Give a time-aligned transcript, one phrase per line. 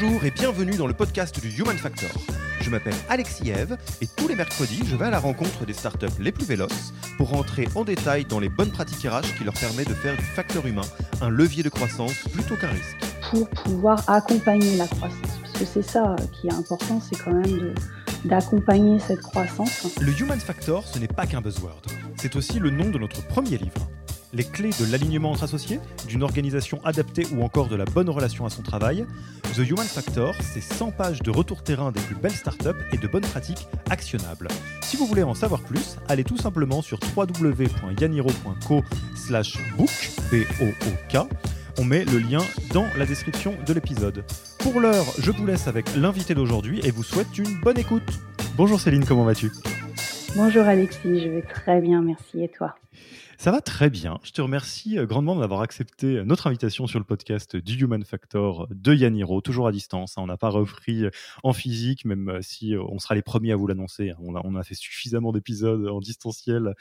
[0.00, 2.08] Bonjour et bienvenue dans le podcast du Human Factor.
[2.62, 6.06] Je m'appelle Alexis Eve et tous les mercredis, je vais à la rencontre des startups
[6.18, 9.90] les plus véloces pour rentrer en détail dans les bonnes pratiques RH qui leur permettent
[9.90, 10.86] de faire du facteur humain
[11.20, 12.96] un levier de croissance plutôt qu'un risque.
[13.30, 17.74] Pour pouvoir accompagner la croissance, parce que c'est ça qui est important, c'est quand même
[18.24, 19.98] d'accompagner cette croissance.
[20.00, 21.82] Le Human Factor, ce n'est pas qu'un buzzword,
[22.16, 23.90] c'est aussi le nom de notre premier livre
[24.32, 28.46] les clés de l'alignement entre associés, d'une organisation adaptée ou encore de la bonne relation
[28.46, 29.06] à son travail.
[29.54, 33.08] The Human Factor, c'est 100 pages de retour terrain des plus belles startups et de
[33.08, 34.48] bonnes pratiques actionnables.
[34.82, 38.84] Si vous voulez en savoir plus, allez tout simplement sur www.yaniro.co
[39.76, 41.18] book, B-O-O-K.
[41.78, 42.40] On met le lien
[42.72, 44.24] dans la description de l'épisode.
[44.58, 48.02] Pour l'heure, je vous laisse avec l'invité d'aujourd'hui et vous souhaite une bonne écoute.
[48.56, 49.50] Bonjour Céline, comment vas-tu?
[50.36, 52.42] Bonjour Alexis, je vais très bien, merci.
[52.42, 52.76] Et toi?
[53.40, 54.18] Ça va très bien.
[54.22, 58.04] Je te remercie euh, grandement d'avoir accepté euh, notre invitation sur le podcast du Human
[58.04, 60.18] Factor de Yaniro, toujours à distance.
[60.18, 60.22] Hein.
[60.24, 61.10] On n'a pas repris euh,
[61.42, 64.10] en physique, même si on sera les premiers à vous l'annoncer.
[64.10, 64.16] Hein.
[64.20, 66.74] On a, fait suffisamment d'épisodes en distanciel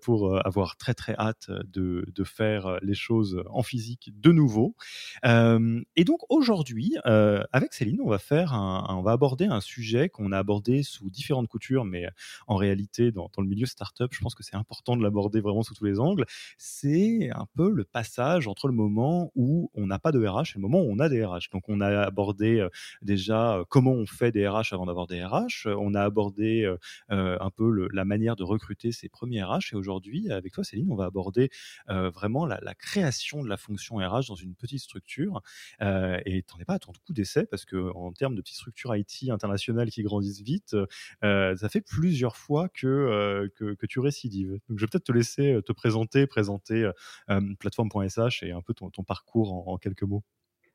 [0.00, 4.76] pour avoir très très hâte de, faire les choses en physique de nouveau.
[5.24, 10.38] et donc aujourd'hui, avec Céline, on va faire on va aborder un sujet qu'on a
[10.38, 12.06] abordé sous différentes coutures, mais
[12.46, 15.62] en réalité, dans, dans le milieu startup, je pense que c'est important de l'aborder vraiment
[15.62, 16.24] sous les angles,
[16.58, 20.52] c'est un peu le passage entre le moment où on n'a pas de RH et
[20.56, 21.50] le moment où on a des RH.
[21.52, 22.66] Donc on a abordé
[23.02, 26.72] déjà comment on fait des RH avant d'avoir des RH, on a abordé
[27.08, 30.96] un peu la manière de recruter ses premiers RH et aujourd'hui avec toi Céline, on
[30.96, 31.50] va aborder
[31.88, 35.42] vraiment la, création de la fonction RH dans une petite structure
[35.80, 38.94] et t'en es pas à ton coup d'essai parce que en termes de petites structures
[38.96, 40.76] IT internationales qui grandissent vite,
[41.22, 44.58] ça fait plusieurs fois que, que, tu récidives.
[44.68, 46.92] Donc je vais peut-être te laisser te présenter, présenter euh,
[47.30, 50.22] euh, plateforme.sh et un peu ton, parcours en, quelques mots.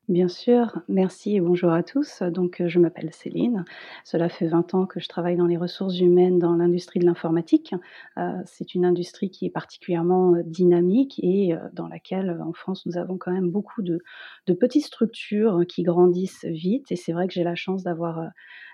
[0.08, 2.22] Bien sûr, merci et bonjour à tous.
[2.22, 3.64] Donc, euh, je m'appelle Céline.
[4.04, 7.74] Cela fait 20 ans que je travaille dans les ressources humaines dans l'industrie de l'informatique.
[8.44, 13.32] c'est une industrie qui est particulièrement dynamique et dans laquelle, en France, nous avons quand
[13.32, 14.00] même beaucoup de,
[14.60, 16.92] petites structures qui grandissent vite.
[16.92, 18.28] Et c'est vrai que j'ai la chance d'avoir euh,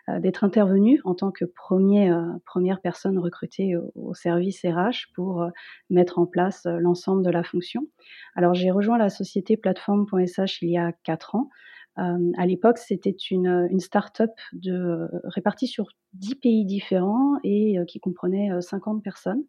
[0.08, 5.50] d'être intervenu en tant que premier, euh, première personne recrutée au, service RH pour euh,
[5.90, 7.86] mettre en place l'ensemble de la fonction.
[8.34, 11.48] Alors j'ai rejoint la société plateforme.sh il y a quatre ans.
[11.96, 18.50] à l'époque, c'était une, une start-up de, répartie sur 10 pays différents et qui comprenait
[18.60, 19.44] 50 personnes.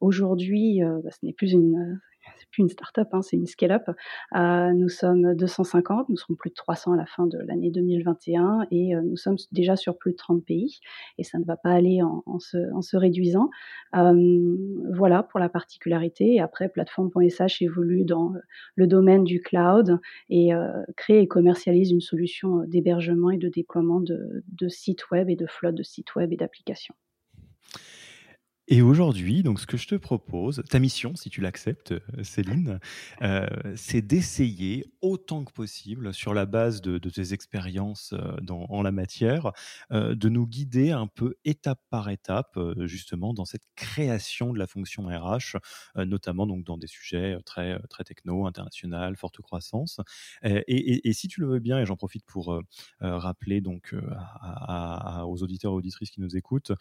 [0.00, 2.00] Aujourd'hui, bah, ce n'est plus une,
[2.38, 3.84] c'est plus une start-up, hein, c'est une scale-up.
[4.34, 8.66] Euh, nous sommes 250, nous serons plus de 300 à la fin de l'année 2021
[8.70, 10.80] et euh, nous sommes déjà sur plus de 30 pays
[11.18, 13.50] et ça ne va pas aller en, se, réduisant.
[13.96, 14.56] Euh,
[14.94, 16.40] voilà pour la particularité.
[16.40, 18.32] Après, plateforme.sh évolue dans
[18.76, 19.98] le domaine du cloud
[20.30, 20.50] et
[20.96, 25.46] crée et commercialise une solution d'hébergement et de déploiement de, de sites web et de
[25.46, 26.94] flotte de sites web et d'applications.
[28.72, 32.80] Et aujourd'hui, donc ce que je te propose, ta mission, si tu l'acceptes, euh, Céline,
[33.20, 33.46] euh,
[33.76, 38.90] c'est d'essayer autant que possible, sur la base de, tes expériences euh, dans, en la
[38.90, 39.52] matière,
[39.90, 45.02] de nous guider un peu étape par étape, justement, dans cette création de la fonction
[45.02, 45.58] RH,
[46.06, 50.00] notamment donc dans des sujets très très techno, international, forte croissance.
[50.44, 52.58] Et, si tu le veux bien, et j'en profite pour
[53.00, 56.72] rappeler donc aux auditeurs et auditrices qui nous écoutent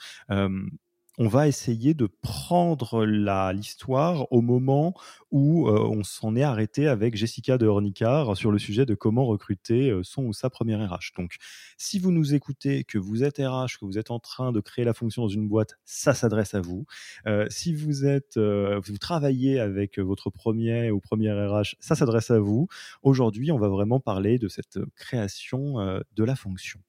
[1.18, 4.94] on va essayer de prendre l'histoire au moment
[5.30, 9.26] où euh, on s'en est arrêté avec Jessica de Hornicard sur le sujet de comment
[9.26, 11.14] recruter euh, son ou sa première RH.
[11.18, 11.36] Donc,
[11.78, 14.86] si vous nous écoutez, que vous êtes RH, que vous êtes en train de créer
[14.86, 16.86] la fonction dans une boîte, ça s'adresse à vous.
[17.28, 22.40] Euh, si vous êtes, vous travaillez avec votre premier ou première RH, ça s'adresse à
[22.40, 22.68] vous.
[23.04, 25.76] Aujourd'hui, on va vraiment parler de cette création
[26.16, 26.80] de la fonction.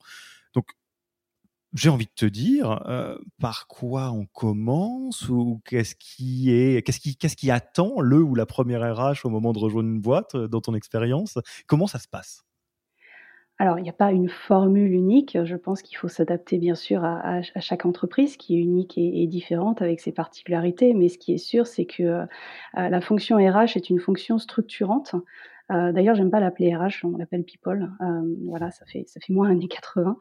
[1.75, 7.01] J'ai envie de te dire, euh, par quoi on commence ou qu'est-ce qui est, qu'est-ce
[7.01, 10.37] qui, qu'est-ce qui attend le ou la première RH au moment de rejoindre une boîte
[10.37, 11.39] dans ton expérience?
[11.67, 12.45] Comment ça se passe?
[13.59, 15.39] Alors, il n'y a pas une formule unique.
[15.45, 19.83] Je pense qu'il faut s'adapter, bien sûr, à, chaque entreprise qui est unique et, différente
[19.83, 20.95] avec ses particularités.
[20.95, 22.27] Mais ce qui est sûr, c'est que euh,
[22.75, 25.15] la fonction RH est une fonction structurante.
[25.73, 27.91] Euh, D'ailleurs, j'aime pas l'appeler RH, on l'appelle people.
[28.01, 30.17] Euh, voilà, ça fait ça fait moins années 80.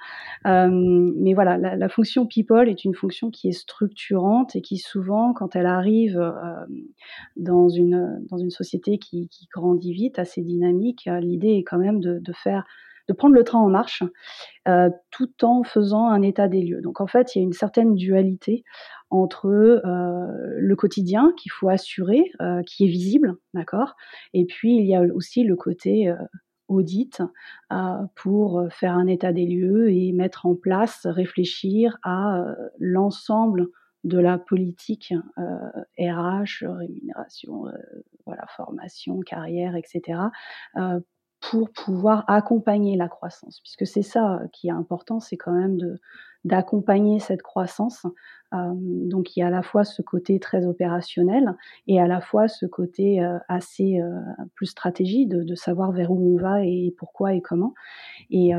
[0.45, 5.33] Euh, mais voilà, la, fonction people est une fonction qui est structurante et qui souvent,
[5.33, 6.65] quand elle arrive euh,
[7.35, 11.99] dans une dans une société qui, qui grandit vite, assez dynamique, l'idée est quand même
[11.99, 12.65] de faire
[13.11, 14.03] de prendre le train en marche
[14.67, 16.81] euh, tout en faisant un état des lieux.
[16.81, 18.63] Donc en fait, il y a une certaine dualité
[19.09, 20.27] entre euh,
[20.57, 23.95] le quotidien qu'il faut assurer, euh, qui est visible, d'accord,
[24.33, 26.13] et puis il y a aussi le côté
[26.69, 27.21] audit
[28.15, 32.45] pour faire un état des lieux et mettre en place, réfléchir à
[32.79, 33.67] l'ensemble
[34.05, 35.13] de la politique
[35.99, 37.65] RH, rémunération,
[38.25, 40.17] voilà, formation, carrière, etc.,
[41.41, 45.77] pour pouvoir accompagner la croissance, puisque c'est ça euh, qui est important, c'est quand même
[45.77, 45.99] de
[46.43, 48.07] d'accompagner cette croissance.
[48.51, 51.55] Euh, donc il y a à la fois ce côté très opérationnel
[51.85, 53.99] et à la fois ce côté euh, assez
[54.55, 57.75] plus stratégie de, savoir vers où on va et pourquoi et comment.
[58.31, 58.53] Et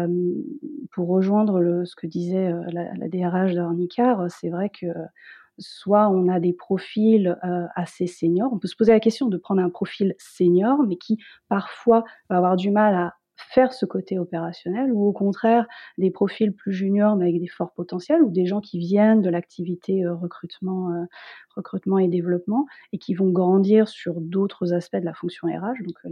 [0.93, 4.87] pour rejoindre ce que disait la, la DRH d'Ornicar, c'est vrai que
[5.59, 8.53] soit on a des profils euh, assez seniors.
[8.53, 11.19] On peut se poser la question de prendre un profil senior, mais qui
[11.49, 13.15] parfois va avoir du mal à
[13.53, 15.67] faire ce côté opérationnel ou au contraire
[15.99, 19.29] des profils plus juniors mais avec des forts potentiels ou des gens qui viennent de
[19.29, 21.05] l'activité euh, recrutement, euh,
[21.55, 25.83] recrutement et développement et qui vont grandir sur d'autres aspects de la fonction RH.
[25.85, 26.11] Donc euh,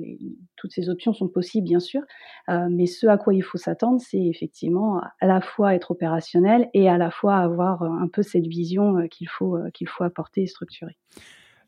[0.57, 2.03] toutes ces options sont possibles bien sûr,
[2.49, 6.89] mais ce à quoi il faut s'attendre, c'est effectivement à la fois être opérationnel et
[6.89, 10.97] à la fois avoir un peu cette vision qu'il faut, qu'il faut apporter et structurer.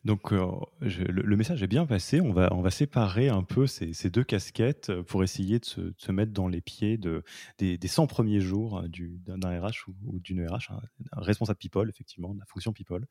[0.05, 0.51] Donc euh,
[0.81, 2.21] le, message est bien passé.
[2.21, 5.65] On va, on va séparer un peu ces, ces deux casquettes euh, pour essayer de
[5.65, 7.23] se, se, mettre dans les pieds de,
[7.59, 10.81] des, des 100 premiers jours euh, d'un RH ou, d'une RH, un,
[11.13, 13.07] un responsable people, effectivement, de la fonction people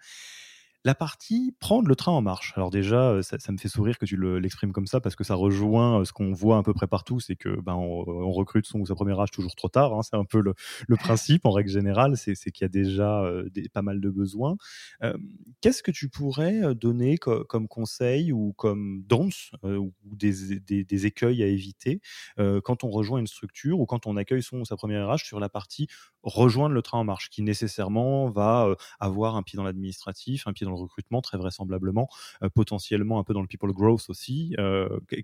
[0.84, 2.54] la partie prendre le train en marche.
[2.56, 5.24] Alors déjà, euh, ça, ça me fait sourire que tu l'exprimes comme ça parce que
[5.24, 8.32] ça rejoint euh, ce qu'on voit un peu près partout, c'est que ben on, on,
[8.32, 9.94] recrute son ou sa première âge toujours trop tard.
[9.94, 10.56] Hein, c'est un peu le,
[10.88, 14.10] le, principe en règle générale, c'est qu'il y a déjà euh, des, pas mal de
[14.10, 14.58] besoins.
[15.04, 15.18] Euh,
[15.62, 20.84] Qu'est-ce que tu pourrais donner co comme conseil ou comme danse euh, ou des, des,
[20.84, 22.02] des, écueils à éviter
[22.38, 25.40] quand on rejoint une structure ou quand on accueille son ou sa première âge sur
[25.40, 25.88] la partie
[26.24, 30.66] rejoindre le train en marche, qui nécessairement va avoir un pied dans l'administratif, un pied
[30.66, 32.10] dans le recrutement, très vraisemblablement,
[32.54, 34.56] potentiellement un peu dans le people growth aussi.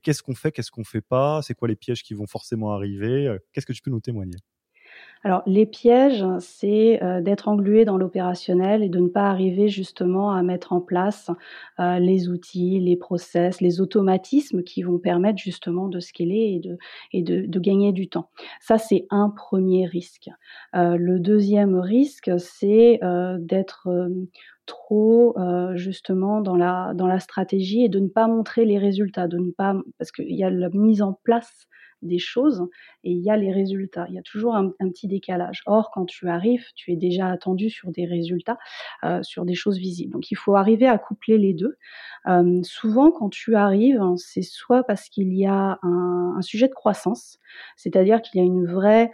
[0.03, 1.41] Qu'est-ce qu'on fait, qu'est-ce qu'on fait pas?
[1.41, 3.37] C'est quoi les pièges qui vont forcément arriver?
[3.53, 4.35] Qu'est-ce que tu peux nous témoigner?
[5.27, 10.31] Alors, les pièges, c'est euh, d'être englué dans l'opérationnel et de ne pas arriver justement
[10.31, 11.29] à mettre en place
[11.81, 16.61] euh, les outils, les process, les automatismes qui vont permettre justement de scaler
[17.11, 18.29] et de, gagner du temps.
[18.61, 20.29] Ça, c'est un premier risque.
[20.75, 23.01] Euh, le deuxième risque, c'est
[23.39, 23.89] d'être
[24.65, 25.35] trop
[25.75, 29.51] justement dans la dans la stratégie et de ne pas montrer les résultats, de ne
[29.51, 31.67] pas parce qu'il y a la mise en place
[32.01, 32.67] des choses
[33.03, 34.05] et il y a les résultats.
[34.09, 35.63] Il y a toujours un, petit décalage.
[35.65, 38.57] Or, quand tu arrives, tu es déjà attendu sur des résultats,
[39.03, 40.13] euh, sur des choses visibles.
[40.13, 41.77] Donc, il faut arriver à coupler les deux.
[42.27, 46.73] Euh, souvent, quand tu arrives, c'est soit parce qu'il y a un, un sujet de
[46.73, 47.39] croissance,
[47.75, 49.11] c'est-à-dire qu'il y a une vraie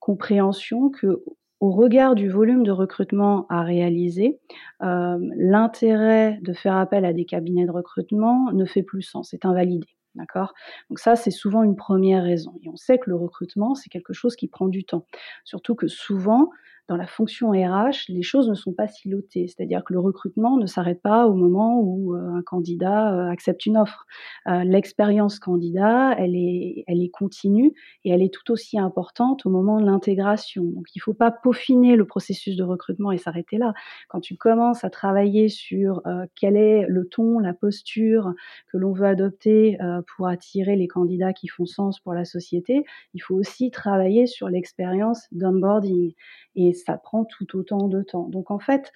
[0.00, 1.22] compréhension que
[1.62, 4.40] au regard du volume de recrutement à réaliser,
[4.82, 9.44] euh, l'intérêt de faire appel à des cabinets de recrutement ne fait plus sens, c'est
[9.44, 9.86] invalidé.
[10.14, 10.52] D'accord?
[10.90, 12.54] Donc ça, c'est souvent une première raison.
[12.62, 15.06] Et on sait que le recrutement, c'est quelque chose qui prend du temps.
[15.44, 16.50] Surtout que souvent,
[16.88, 19.46] dans la fonction RH, les choses ne sont pas silotées.
[19.46, 23.66] C'est-à-dire que le recrutement ne s'arrête pas au moment où euh, un candidat euh, accepte
[23.66, 24.04] une offre.
[24.48, 27.72] Euh, l'expérience candidat, elle est, elle est continue
[28.04, 30.64] et elle est tout aussi importante au moment de l'intégration.
[30.64, 33.74] Donc il ne faut pas peaufiner le processus de recrutement et s'arrêter là.
[34.08, 36.02] Quand tu commences à travailler sur
[36.34, 38.34] quel est le ton, la posture
[38.70, 39.78] que l'on veut adopter
[40.14, 42.84] pour attirer les candidats qui font sens pour la société,
[43.14, 46.12] il faut aussi travailler sur l'expérience d'onboarding.
[46.54, 48.28] Et ça prend tout autant de temps.
[48.28, 48.92] Donc en fait,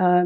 [0.00, 0.24] euh,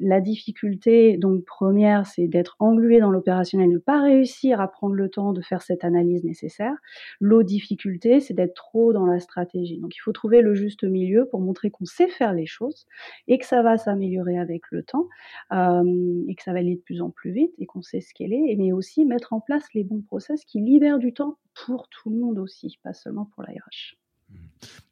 [0.00, 5.08] la difficulté, donc première, c'est d'être englué dans l'opérationnel, ne pas réussir à prendre le
[5.08, 6.74] temps de faire cette analyse nécessaire.
[7.20, 9.78] L'autre difficulté, c'est d'être trop dans la stratégie.
[9.78, 12.86] Donc il faut trouver le juste milieu pour montrer qu'on sait faire les choses
[13.26, 15.08] et que ça va s'améliorer avec le temps
[15.52, 18.14] euh, et que ça va aller de plus en plus vite et qu'on sait ce
[18.14, 21.88] qu'elle est, mais aussi mettre en place les bons process qui libèrent du temps pour
[21.88, 23.56] tout le monde aussi, pas seulement pour la.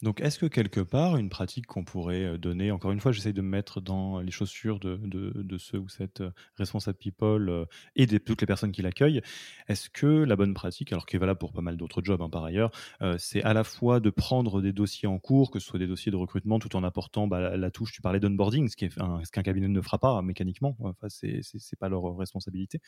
[0.03, 3.33] Donc, est-ce que quelque part, une pratique qu'on pourrait euh, donner, encore une fois, j'essaye
[3.33, 7.65] de me mettre dans les chaussures de, de, ceux ou cette euh, responsable people euh,
[7.97, 9.21] et de toutes les personnes qui l'accueillent,
[9.69, 12.29] est-ce que la bonne pratique, alors qui est valable pour pas mal d'autres jobs hein,
[12.29, 12.71] par ailleurs,
[13.19, 16.11] c'est à la fois de prendre des dossiers en cours, que ce soit des dossiers
[16.11, 19.81] de recrutement, tout en apportant bah, la, touche, tu parlais d'onboarding, ce qu'un cabinet ne
[19.81, 22.81] fera pas mécaniquement, enfin, c'est pas leur responsabilité,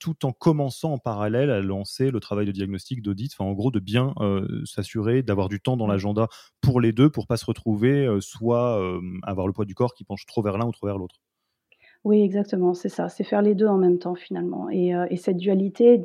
[0.00, 3.70] tout en commençant en parallèle à lancer le travail de diagnostic, d'audit, enfin en gros
[3.70, 4.14] de bien
[4.64, 6.28] s'assurer d'avoir du temps dans l'agenda
[6.60, 9.94] pour les deux, pour pas se retrouver euh, soit euh, avoir le poids du corps
[9.94, 11.20] qui penche trop vers l'un ou trop vers l'autre.
[12.04, 15.38] Oui, exactement, c'est ça, c'est faire les deux en même temps finalement et euh, cette
[15.38, 16.02] dualité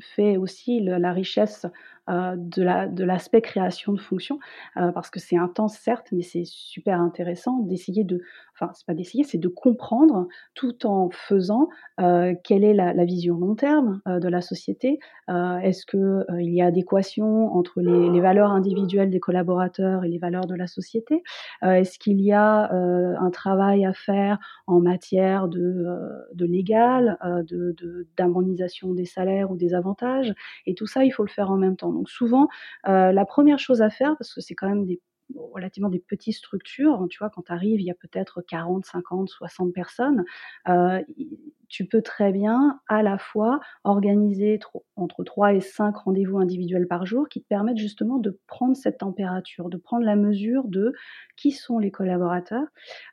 [0.00, 1.66] fait aussi la richesse
[2.08, 4.38] euh, de l'aspect création de fonction,
[4.76, 8.22] euh, parce que c'est intense certes, mais c'est super intéressant d'essayer de,
[8.54, 11.68] enfin c'est pas d'essayer, c'est de comprendre tout en faisant
[11.98, 15.00] euh, quelle est la, vision long terme de la société.
[15.28, 20.46] Est-ce que il y a adéquation entre les, valeurs individuelles des collaborateurs et les valeurs
[20.46, 21.22] de la société?
[21.62, 25.86] Est-ce qu'il y a un travail à faire en matière de,
[26.34, 27.18] de légal,
[27.48, 30.32] de d'harmonisation des salaires des avantages.
[30.66, 31.92] Et tout ça, il faut le faire en même temps.
[31.92, 32.48] Donc souvent,
[32.88, 35.00] euh, la première chose à faire, parce que c'est quand même des
[35.34, 37.06] relativement des petites structures.
[37.10, 40.24] Tu vois, quand tu arrives, il y a peut-être 40, 50, 60 personnes.
[40.68, 41.02] Euh,
[41.68, 44.60] tu peux très bien à la fois organiser
[44.94, 48.98] entre 3 et 5 rendez-vous individuels par jour qui te permettent justement de prendre cette
[48.98, 50.92] température, de prendre la mesure de
[51.36, 52.66] qui sont les collaborateurs,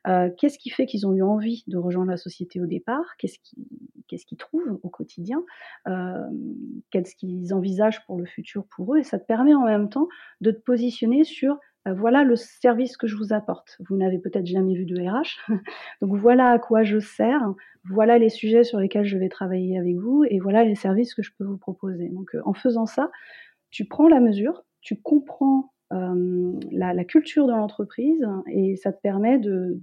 [0.07, 3.39] euh, qu'est-ce qui fait qu'ils ont eu envie de rejoindre la société au départ, qu'est-ce
[4.25, 5.43] qu'ils trouvent au quotidien,
[5.87, 6.19] euh,
[6.91, 10.07] qu'est-ce qu'ils envisagent pour le futur pour eux, et ça te permet en même temps
[10.41, 13.77] de te positionner sur voilà le service que je vous apporte.
[13.87, 15.37] Vous n'avez peut-être jamais vu de RH,
[16.01, 17.41] donc voilà à quoi je sers,
[17.89, 21.21] voilà les sujets sur lesquels je vais travailler avec vous et voilà les services que
[21.21, 22.09] je peux vous proposer.
[22.09, 23.11] Donc euh, en faisant ça,
[23.69, 29.37] tu prends la mesure, tu comprends euh, la, culture de l'entreprise et ça te permet
[29.37, 29.81] de,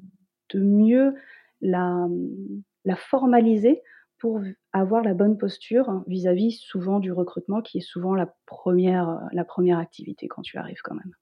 [0.54, 1.14] mieux
[1.60, 2.08] la,
[2.96, 3.82] formaliser
[4.18, 4.40] pour
[4.72, 9.78] avoir la bonne posture vis-à-vis souvent du recrutement qui est souvent la première, la première
[9.78, 11.14] activité quand tu arrives quand même.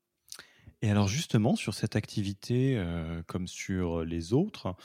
[0.83, 4.77] Et alors justement, sur cette activité, euh, comme sur les autres,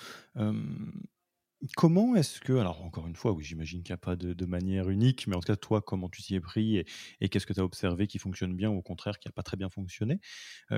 [1.76, 4.90] comment est-ce que, alors encore une fois, oui, j'imagine qu'il n'y a pas de, manière
[4.90, 7.60] unique, mais en tout cas, toi, comment tu t'y es pris et, qu'est-ce que tu
[7.60, 10.20] as observé qui fonctionne bien ou au contraire qui n'a pas très bien fonctionné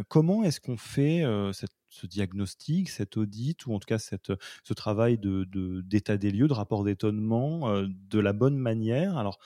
[0.09, 1.23] Comment est-ce qu'on fait
[1.89, 6.47] ce diagnostic, cet audit, ou en tout cas ce travail d'état de, d'état des lieux,
[6.47, 9.17] de rapport d'étonnement, de la bonne manière?
[9.17, 9.39] Alors,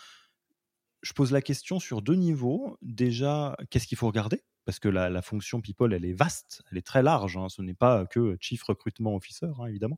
[1.01, 2.77] je pose la question sur deux niveaux.
[2.81, 4.43] Déjà, qu'est-ce qu'il faut regarder?
[4.69, 7.37] Parce que la, fonction people, elle est vaste, elle est très large.
[7.37, 7.49] Hein.
[7.49, 9.97] ce n'est pas que chief recrutement officer, hein, évidemment.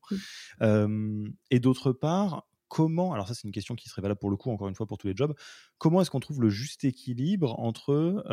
[0.62, 4.50] et d'autre part, comment, alors ça c'est une question qui serait valable pour le coup,
[4.50, 5.36] encore une fois, pour tous les jobs,
[5.78, 8.24] comment est-ce qu'on trouve le juste équilibre entre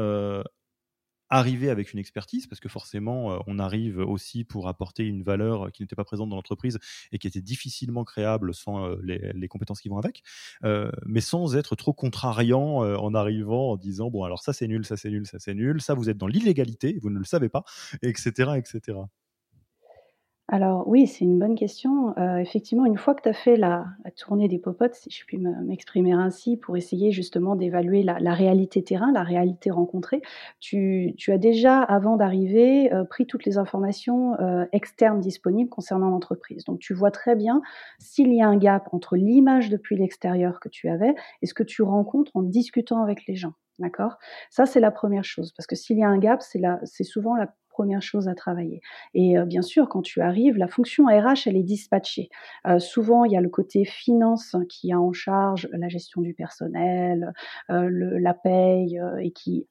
[1.30, 5.70] arriver avec une expertise, parce que forcément, euh, on arrive aussi pour apporter une valeur
[5.72, 6.78] qui n'était pas présente dans l'entreprise
[7.12, 10.22] et qui était difficilement créable sans euh, les, compétences qui vont avec,
[10.64, 14.84] euh, mais sans être trop contrariant en arrivant en disant, bon, alors ça c'est nul,
[14.84, 17.48] ça c'est nul, ça c'est nul, ça vous êtes dans l'illégalité, vous ne le savez
[17.48, 17.64] pas,
[18.02, 18.52] etc.
[18.56, 18.98] etc.
[20.50, 22.16] Alors oui, c'est une bonne question.
[22.16, 23.84] Euh, effectivement, une fois que tu as fait la
[24.16, 29.12] tournée des popotes, si je puis m'exprimer ainsi, pour essayer justement d'évaluer la réalité terrain,
[29.12, 30.22] la réalité rencontrée,
[30.58, 36.64] tu as déjà, avant d'arriver, euh, pris toutes les informations, euh, externes disponibles concernant l'entreprise.
[36.64, 37.60] Donc tu vois très bien
[37.98, 41.62] s'il y a un gap entre l'image depuis l'extérieur que tu avais et ce que
[41.62, 44.16] tu rencontres en discutant avec les gens, d'accord?
[44.48, 47.52] Ça, c'est la première chose parce que s'il y a un gap, c'est souvent la
[47.78, 48.80] première chose à travailler.
[49.14, 52.28] Et euh, bien sûr, quand tu arrives, la fonction RH, elle est dispatchée.
[52.66, 56.34] Euh, souvent, il y a le côté finance qui a en charge la gestion du
[56.34, 57.32] personnel,
[57.70, 57.88] euh,
[58.20, 59.68] la paye et qui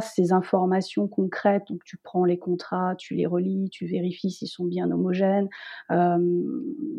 [0.00, 1.64] ces informations concrètes.
[1.68, 5.48] Donc, tu prends les contrats, tu les relis, tu vérifies s'ils sont bien homogènes.
[5.90, 6.42] Euh,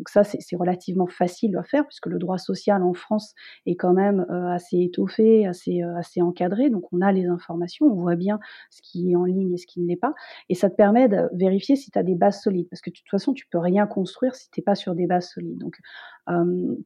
[0.08, 3.34] ça, c'est relativement facile à faire puisque le droit social en France
[3.66, 6.70] est quand même euh, assez étoffé, assez, euh, assez encadré.
[6.70, 8.38] Donc, on a les informations, on voit bien
[8.70, 10.14] ce qui est en ligne et ce qui ne l'est pas.
[10.48, 12.96] Et ça te permet de vérifier si tu as des bases solides parce que de
[12.96, 15.58] toute façon, tu peux rien construire si tu n'es pas sur des bases solides.
[15.58, 15.76] Donc,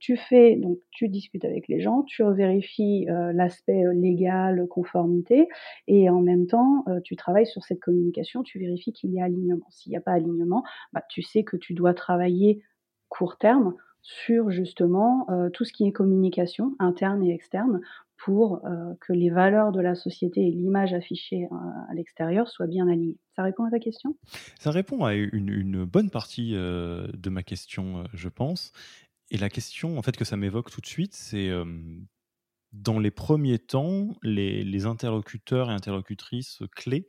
[0.00, 5.48] tu fais, donc tu discutes avec les gens, tu vérifies l'aspect légal, conformité,
[5.86, 9.66] et en même temps, tu travailles sur cette communication, tu vérifies qu'il y a alignement.
[9.70, 12.62] S'il n'y a pas alignement, bah, tu sais que tu dois travailler
[13.08, 17.80] court terme sur justement tout ce qui est communication interne et externe
[18.16, 18.62] pour
[19.00, 21.48] que les valeurs de la société et l'image affichée
[21.88, 23.18] à l'extérieur soient bien alignées.
[23.36, 24.16] Ça répond à ta question?
[24.58, 28.72] Ça répond à une, bonne partie de ma question, je pense.
[29.30, 31.50] Et la question en fait que ça m'évoque tout de suite, c'est
[32.72, 37.06] dans les premiers temps, les, interlocuteurs et interlocutrices clés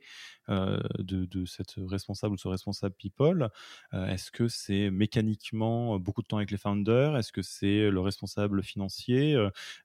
[0.48, 3.48] euh, de, cette responsable ou ce responsable people,
[3.94, 7.16] euh, est-ce que c'est mécaniquement beaucoup de temps avec les founders?
[7.16, 9.34] Est-ce que c'est le responsable financier?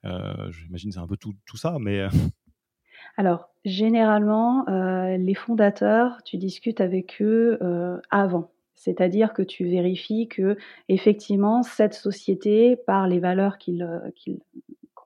[0.06, 2.08] Euh, J'imagine c'est un peu tout, ça, mais...
[3.16, 7.60] Alors, généralement, les fondateurs, tu discutes avec eux
[8.10, 8.52] avant.
[8.76, 10.56] C'est-à-dire que tu vérifies que
[10.88, 13.84] effectivement cette société, par les valeurs qu'ils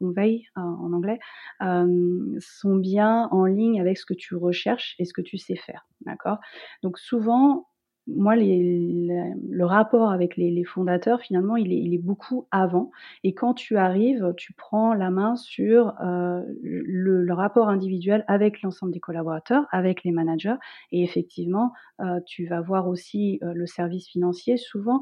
[0.01, 1.19] euh, en anglais,
[1.61, 5.55] euh, sont bien en ligne avec ce que tu recherches et ce que tu sais
[5.55, 5.87] faire.
[6.05, 6.39] D'accord?
[6.83, 7.67] Donc souvent,
[8.07, 12.89] moi, le rapport avec les, fondateurs, finalement, il est, beaucoup avant.
[13.23, 18.91] Et quand tu arrives, tu prends la main sur euh, le, rapport individuel avec l'ensemble
[18.91, 20.55] des collaborateurs, avec les managers.
[20.91, 24.57] Et effectivement, euh, tu vas voir aussi euh, le service financier.
[24.57, 25.01] Souvent,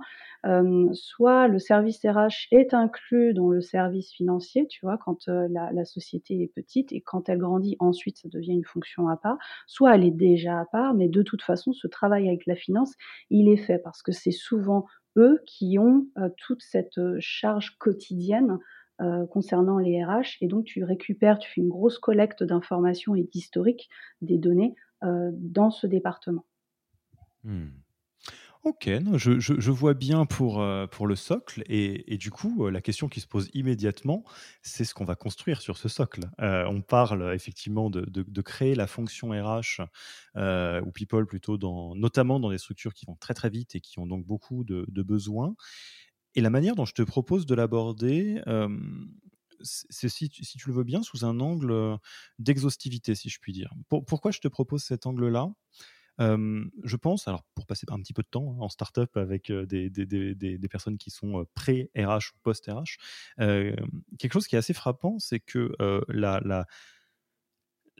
[0.93, 5.85] soit le service RH est inclus dans le service financier, tu vois, quand la, la,
[5.85, 9.37] société est petite et quand elle grandit, ensuite, ça devient une fonction à part.
[9.67, 12.88] Soit elle est déjà à part, mais de toute façon, ce travail avec la finance,
[13.29, 14.85] il est fait parce que c'est souvent
[15.17, 18.59] eux qui ont euh, toute cette euh, charge quotidienne
[19.01, 20.37] euh, concernant les RH.
[20.41, 23.89] Et donc, tu récupères, tu fais une grosse collecte d'informations et d'historique
[24.21, 26.43] des données dans ce département.
[27.45, 27.69] Hmm.
[28.63, 31.63] Ok, je, vois bien pour, euh, le socle.
[31.67, 34.25] Et, du coup, euh, la question qui se pose immédiatement,
[34.61, 36.29] c'est ce qu'on va construire sur ce socle.
[36.41, 39.81] Euh, on parle effectivement de, créer la fonction RH
[40.85, 41.57] ou people plutôt,
[41.95, 45.01] notamment dans des structures qui vont très très vite et qui ont donc beaucoup de,
[45.03, 45.55] besoins.
[46.35, 48.41] Et la manière dont je te propose de l'aborder,
[49.61, 51.97] c'est si, si, tu le veux bien, sous un angle
[52.39, 53.73] d'exhaustivité, si je puis dire.
[53.87, 55.49] pourquoi je te propose cet angle-là?
[56.19, 59.89] Je pense, alors pour passer un petit peu de temps hein, en startup avec des,
[59.89, 62.97] des, personnes qui sont pré-RH ou post-RH,
[63.37, 65.71] quelque chose qui est assez frappant, c'est que
[66.09, 66.65] la, la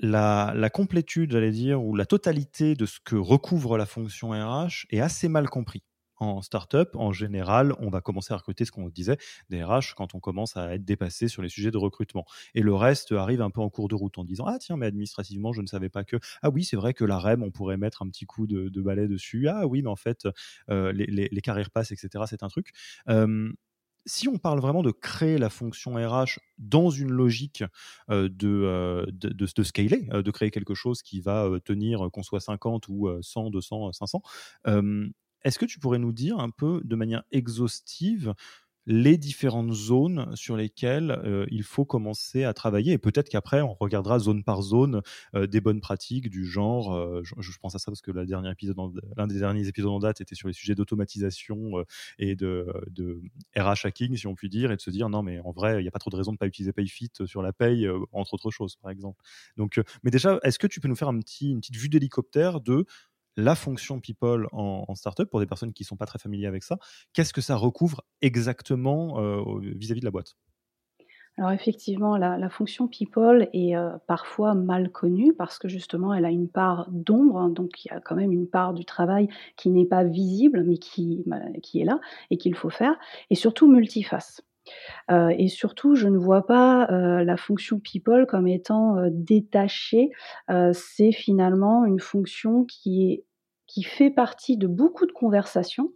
[0.02, 4.86] la, la, complétude, j'allais dire, ou la totalité de ce que recouvre la fonction RH
[4.90, 5.84] est assez mal compris
[6.20, 9.18] en startup, en général, on va commencer à recruter ce qu'on disait,
[9.50, 12.26] des RH, quand on commence à être dépassé sur les sujets de recrutement.
[12.54, 14.86] Et le reste arrive un peu en cours de route en disant Ah, tiens, mais
[14.86, 16.18] administrativement, je ne savais pas que.
[16.42, 19.08] Ah oui, c'est vrai que la REM, on pourrait mettre un petit coup de, balai
[19.08, 19.48] dessus.
[19.48, 20.28] Ah oui, mais en fait,
[20.70, 22.72] euh, les, carrières passent, etc., c'est un truc.
[24.06, 27.64] si on parle vraiment de créer la fonction RH dans une logique
[28.10, 33.10] de, de, de, scaler, de créer quelque chose qui va tenir qu'on soit 50 ou
[33.22, 34.22] 100, 200, 500,
[35.44, 38.34] est-ce que tu pourrais nous dire un peu de manière exhaustive
[38.92, 42.94] les différentes zones sur lesquelles euh, il faut commencer à travailler?
[42.94, 45.02] Et peut-être qu'après, on regardera zone par zone
[45.36, 48.32] euh, des bonnes pratiques du genre, euh, je, pense à ça parce que l'un des
[49.40, 51.84] derniers épisodes en date était sur les sujets d'automatisation
[52.18, 53.22] et de, de,
[53.56, 55.84] RH hacking, si on peut dire, et de se dire, non, mais en vrai, il
[55.84, 58.34] n'y a pas trop de raison de ne pas utiliser PayFit sur la paye, entre
[58.34, 59.22] autres choses, par exemple.
[59.56, 62.62] Donc, mais déjà, est-ce que tu peux nous faire un petit, une petite vue d'hélicoptère
[62.62, 62.86] de
[63.38, 66.64] la fonction people en, startup pour des personnes qui ne sont pas très familières avec
[66.64, 66.78] ça.
[67.14, 70.36] Qu'est-ce que ça recouvre exactement euh, vis-à-vis de la boîte?
[71.40, 76.32] Alors effectivement, la, fonction people est euh, parfois mal connue parce que justement, elle a
[76.32, 79.70] une part d'ombre, hein, donc il y a quand même une part du travail qui
[79.70, 83.72] n'est pas visible, mais qui, bah, qui est là et qu'il faut faire, et surtout
[83.72, 84.42] multiface.
[85.12, 90.10] Euh, et surtout, je ne vois pas la fonction people comme étant détachée.
[90.74, 93.24] c'est finalement une fonction qui est
[93.70, 95.94] qui fait partie de beaucoup de conversations,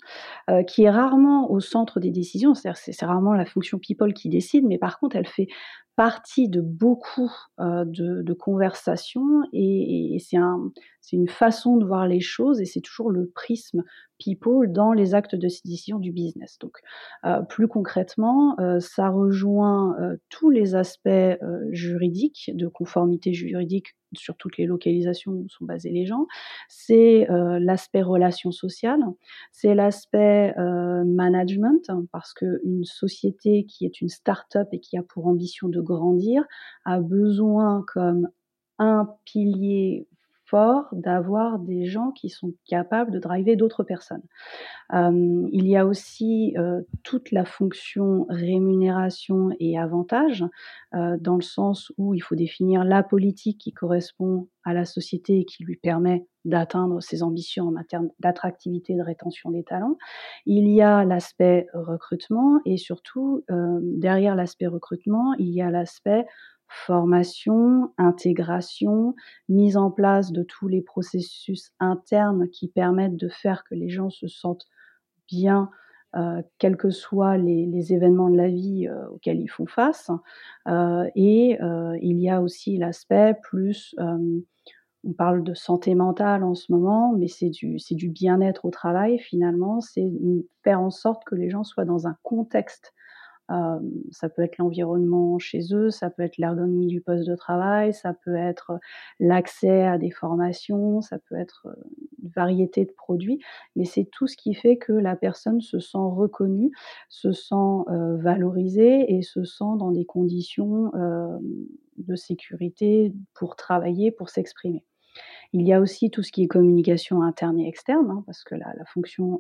[0.50, 2.54] euh, qui est rarement au centre des décisions.
[2.54, 5.48] C'est-à-dire c'est rarement la fonction people qui décide, mais par contre, elle fait
[5.95, 10.71] partie de beaucoup euh, de, conversations et, c'est un,
[11.12, 13.84] une façon de voir les choses et c'est toujours le prisme
[14.17, 16.58] people dans les actes de décision du business.
[16.60, 16.77] Donc,
[17.25, 19.95] euh, plus concrètement, euh, ça rejoint
[20.29, 21.10] tous les aspects
[21.71, 26.27] juridiques, de conformité juridique sur toutes les localisations où sont basés les gens.
[26.69, 29.01] C'est l'aspect relation sociale,
[29.51, 30.53] c'est l'aspect
[31.06, 36.43] management, parce qu'une société qui est une start-up et qui a pour ambition de grandir
[36.86, 38.30] a besoin comme
[38.80, 40.08] un pilier
[40.92, 44.22] d'avoir des gens qui sont capables de driver d'autres personnes.
[44.94, 50.46] Euh, il y a aussi euh, toute la fonction rémunération et avantage,
[50.94, 55.39] euh, dans le sens où il faut définir la politique qui correspond à la société
[55.39, 59.98] et qui lui permet d'atteindre ses ambitions en matière d'attractivité et de rétention des talents.
[60.46, 63.46] Il y a l'aspect recrutement et surtout,
[63.82, 66.26] derrière l'aspect recrutement, il y a l'aspect
[66.67, 69.15] formation, intégration,
[69.49, 74.10] mise en place de tous les processus internes qui permettent de faire que les gens
[74.10, 74.65] se sentent
[75.30, 75.69] bien
[76.60, 80.12] quels que soient les, événements de la vie auxquels ils font face.
[80.67, 81.58] et
[82.02, 83.95] il y a aussi l'aspect plus
[85.04, 89.82] on parle de santé mentale en ce moment, mais c'est du, bien-être au travail finalement,
[89.82, 90.10] c'est
[90.63, 92.93] faire en sorte que les gens soient dans un contexte
[93.49, 98.13] ça peut être l'environnement chez eux, ça peut être l'ergonomie du poste de travail, ça
[98.13, 98.79] peut être
[99.19, 101.67] l'accès à des formations, ça peut être
[102.21, 103.39] une variété de produits,
[103.75, 106.71] mais c'est tout ce qui fait que la personne se sent reconnue,
[107.10, 110.91] se sent valorisée et se sent dans des conditions
[111.97, 114.84] de sécurité pour travailler, pour s'exprimer.
[115.56, 118.56] Il y a aussi tout ce qui est communication interne et externe, hein, parce que
[118.56, 119.39] la, la fonction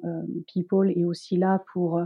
[0.53, 1.99] People est aussi là pour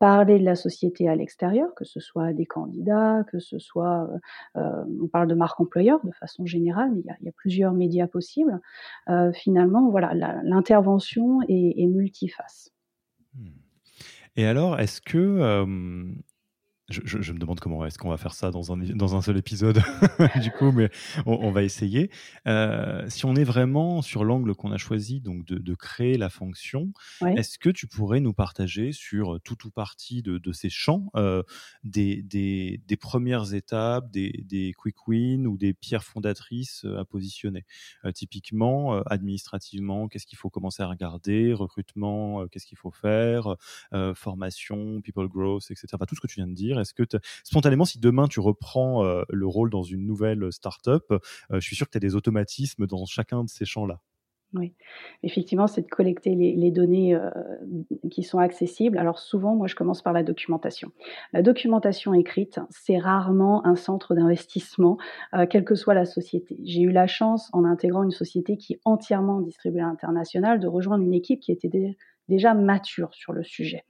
[0.00, 4.08] parler de la société à l'extérieur, que ce soit des candidats, que ce soit,
[4.56, 7.74] euh, euh, on parle de marque employeur de façon générale, mais il y a, plusieurs
[7.74, 8.60] médias possibles.
[9.10, 12.72] Euh, finalement, voilà, l'intervention est, multiface.
[13.34, 13.50] Hmm.
[14.36, 15.64] Et alors, est-ce que
[16.90, 19.80] je, me demande comment est-ce qu'on va faire ça dans un, dans un seul épisode,
[20.42, 20.90] du coup, mais
[21.24, 22.10] on, va essayer.
[22.46, 26.92] Euh, si on est vraiment sur l'angle qu'on a choisi, donc de, créer la fonction,
[27.36, 31.42] est-ce que tu pourrais nous partager sur tout ou partie de, ces champs euh,
[31.84, 37.04] des, des, des, premières étapes, des, des, quick wins ou des pierres fondatrices euh, à
[37.04, 37.64] positionner?
[38.14, 41.52] Typiquement, administrativement, qu'est-ce qu'il faut commencer à regarder?
[41.52, 43.56] Recrutement, qu'est-ce qu'il faut faire?
[44.14, 45.86] Formation, people growth, etc.
[46.08, 47.04] tout ce que tu viens de dire est-ce que
[47.44, 51.18] spontanément, si demain tu reprends euh, le rôle dans une nouvelle startup, euh,
[51.52, 54.00] je suis sûr que tu as des automatismes dans chacun de ces champs-là.
[54.52, 54.74] Oui,
[55.22, 57.30] effectivement, c'est de collecter les, données euh,
[58.10, 58.98] qui sont accessibles.
[58.98, 60.90] Alors souvent, moi, je commence par la documentation.
[61.32, 64.98] La documentation écrite, c'est rarement un centre d'investissement,
[65.50, 66.58] quelle que soit la société.
[66.64, 70.66] J'ai eu la chance, en intégrant une société qui est entièrement distribuée à l'international, de
[70.66, 71.68] rejoindre une équipe qui était
[72.30, 73.84] déjà mature sur le sujet.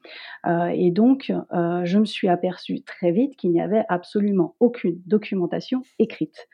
[0.47, 5.01] Euh, et donc, euh, je me suis aperçue très vite qu'il n'y avait absolument aucune
[5.07, 6.49] documentation écrite.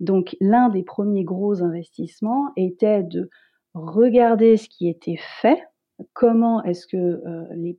[0.00, 3.30] Donc, l'un des premiers gros investissements était de
[3.72, 5.62] regarder ce qui était fait,
[6.12, 7.78] comment est-ce que euh, les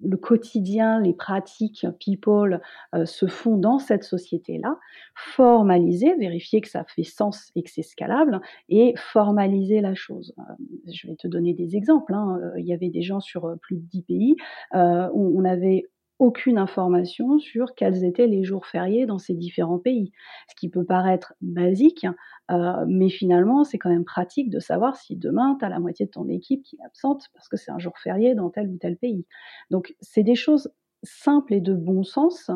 [0.00, 2.60] le quotidien, les pratiques people
[2.94, 4.78] euh, se font dans cette société-là,
[5.14, 10.34] formaliser, vérifier que ça fait sens et que c'est scalable, et formaliser la chose.
[10.38, 10.42] Euh,
[10.92, 12.14] je vais te donner des exemples.
[12.14, 12.38] Hein.
[12.42, 14.36] Euh, il y avait des gens sur plus de 10 pays
[14.74, 15.86] où on avait
[16.18, 20.12] aucune information sur quels étaient les jours fériés dans ces différents pays.
[20.48, 22.06] Ce qui peut paraître basique,
[22.50, 26.06] euh, mais finalement, c'est quand même pratique de savoir si demain, tu as la moitié
[26.06, 28.76] de ton équipe qui est absente parce que c'est un jour férié dans tel ou
[28.78, 29.26] tel pays.
[29.70, 30.70] Donc, c'est des choses
[31.02, 32.50] simples et de bon sens,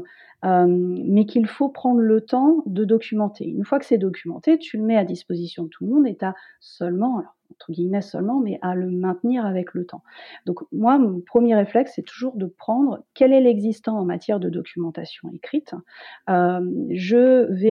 [0.45, 3.47] mais qu'il faut prendre le temps de documenter.
[3.47, 6.17] Une fois que c'est documenté, tu le mets à disposition de tout le monde et
[6.17, 10.03] tu as seulement, entre guillemets seulement, mais à le maintenir avec le temps.
[10.47, 14.49] Donc moi, mon premier réflexe, c'est toujours de prendre quel est l'existant en matière de
[14.49, 15.75] documentation écrite.
[16.29, 17.72] Je vais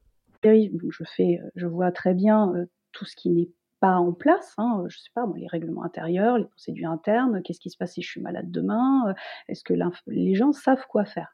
[0.43, 2.53] je fais, je vois très bien
[2.91, 3.49] tout ce qui n'est
[3.79, 7.71] pas en place, hein, je sais pas les règlements intérieurs, les procédures internes, qu'est-ce qui
[7.71, 9.15] se passe si je suis malade demain,
[9.47, 9.73] est-ce que
[10.05, 11.33] les gens savent quoi faire?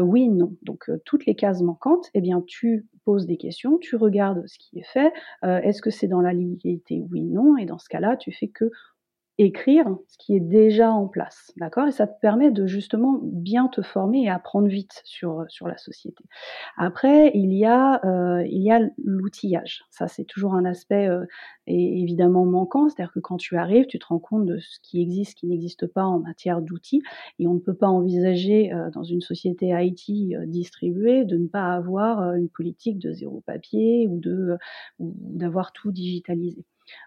[0.00, 0.56] Oui, non.
[0.62, 4.80] Donc toutes les cases manquantes, eh bien tu poses des questions, tu regardes ce qui
[4.80, 5.12] est fait,
[5.44, 7.04] est-ce que c'est dans la légalité?
[7.12, 7.56] Oui, non.
[7.58, 8.72] Et dans ce cas-là, tu fais que
[9.38, 11.88] écrire ce qui est déjà en place, d'accord?
[11.88, 15.76] Et ça te permet de justement bien te former et apprendre vite sur, sur la
[15.76, 16.24] société.
[16.76, 19.84] Après, il y a, euh, il y a l'outillage.
[19.90, 21.24] Ça, c'est toujours un aspect euh,
[21.66, 25.32] évidemment manquant, c'est-à-dire que quand tu arrives, tu te rends compte de ce qui existe,
[25.32, 27.02] ce qui n'existe pas en matière d'outils,
[27.40, 31.74] et on ne peut pas envisager euh, dans une société IT distribuée de ne pas
[31.74, 34.56] avoir une politique de zéro papier ou de
[34.98, 36.64] d'avoir tout digitalisé.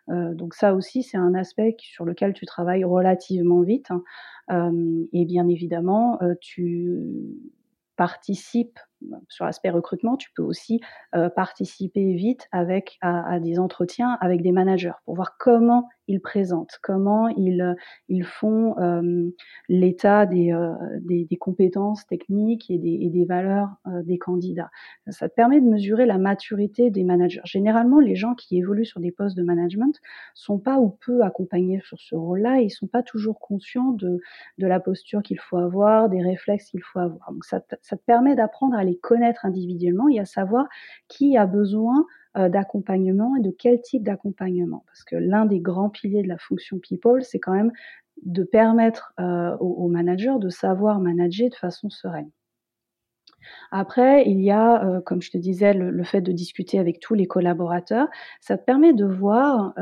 [0.09, 3.91] Euh, donc ça aussi, c'est un aspect sur lequel tu travailles relativement vite.
[3.91, 4.03] Hein.
[4.51, 6.99] Euh, et bien évidemment, euh, tu
[7.95, 8.79] participes
[9.27, 10.79] sur l'aspect recrutement, tu peux aussi
[11.35, 17.27] participer vite avec à, des entretiens avec des managers pour voir comment ils présentent, comment
[17.29, 17.75] ils,
[18.09, 18.75] ils font
[19.69, 20.53] l'état des,
[21.01, 23.69] des, compétences techniques et des, et des valeurs
[24.03, 24.69] des candidats.
[25.09, 27.41] Ça te permet de mesurer la maturité des managers.
[27.43, 29.95] Généralement, les gens qui évoluent sur des postes de management
[30.33, 34.19] sont pas ou peu accompagnés sur ce rôle-là, ils sont pas toujours conscients de,
[34.57, 37.31] de la posture qu'il faut avoir, des réflexes qu'il faut avoir.
[37.31, 40.67] Donc ça, ça te permet d'apprendre à les connaître individuellement et à savoir
[41.07, 44.83] qui a besoin euh, d'accompagnement et de quel type d'accompagnement?
[44.87, 47.71] Parce que l'un des grands piliers de la fonction people, c'est quand même
[48.23, 52.29] de permettre euh, aux, managers de savoir manager de façon sereine.
[53.71, 57.13] Après, il y a, euh, comme je te disais, le, fait de discuter avec tous
[57.13, 58.07] les collaborateurs.
[58.41, 59.73] Ça te permet de voir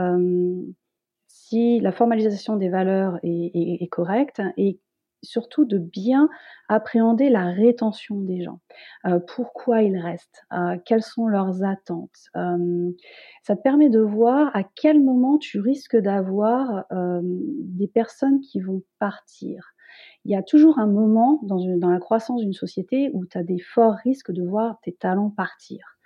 [1.28, 4.80] si la formalisation des valeurs est correcte et
[5.26, 6.30] surtout de bien
[6.70, 8.60] appréhender la rétention des gens.
[9.06, 12.92] Euh, pourquoi ils restent euh, Quelles sont leurs attentes euh,
[13.44, 18.82] Ça te permet de voir à quel moment tu risques d'avoir des personnes qui vont
[19.00, 19.74] partir.
[20.26, 23.60] Il y a toujours un moment dans, la croissance d'une société où tu as des
[23.60, 25.98] forts risques de voir tes talents partir.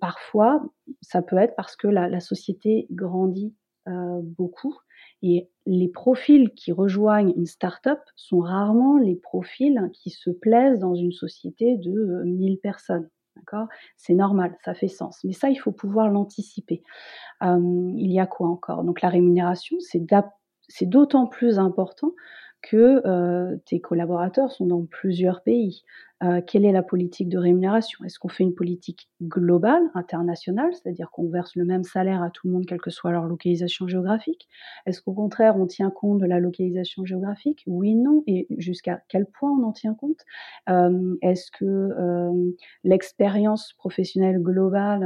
[0.00, 0.64] parfois,
[1.00, 3.54] ça peut être parce que la société grandit
[3.86, 4.76] beaucoup
[5.22, 10.94] et les profils qui rejoignent une start-up sont rarement les profils qui se plaisent dans
[10.94, 13.08] une société de 1000 euh, personnes.
[13.36, 13.68] D'accord?
[13.96, 15.20] C'est normal, ça fait sens.
[15.24, 16.82] Mais ça, il faut pouvoir l'anticiper.
[17.42, 18.84] Euh, il y a quoi encore?
[18.84, 20.04] Donc la rémunération, c'est
[20.82, 22.12] d'autant plus important
[22.62, 25.82] que euh, tes collaborateurs sont dans plusieurs pays.
[26.22, 28.04] Euh, quelle est la politique de rémunération?
[28.04, 32.46] Est-ce qu'on fait une politique globale, internationale, c'est-à-dire qu'on verse le même salaire à tout
[32.46, 34.48] le monde, quelle que soit leur localisation géographique?
[34.86, 37.64] Est-ce qu'au contraire, on tient compte de la localisation géographique?
[37.66, 38.22] Oui, non.
[38.28, 40.20] Et jusqu'à quel point on en tient compte?
[40.68, 42.54] Euh, Est-ce que
[42.84, 45.04] l'expérience professionnelle globale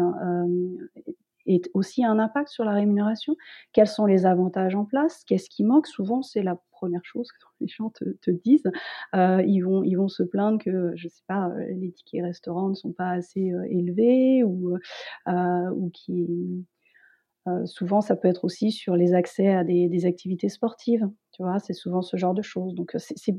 [1.46, 3.36] est aussi un impact sur la rémunération?
[3.72, 5.24] Quels sont les avantages en place?
[5.26, 5.86] Qu'est-ce qui manque?
[5.86, 8.70] Souvent, c'est la première chose que les gens te, disent.
[9.14, 12.68] Euh, ils, vont, ils vont se plaindre que, je sais pas, euh, les tickets restaurants
[12.68, 14.76] ne sont pas assez euh, élevés ou,
[15.26, 16.66] ou qui...
[17.64, 21.08] souvent, ça peut être aussi sur les accès à des, des activités sportives.
[21.32, 22.74] Tu vois, c'est souvent ce genre de choses.
[22.74, 23.36] Donc, c'est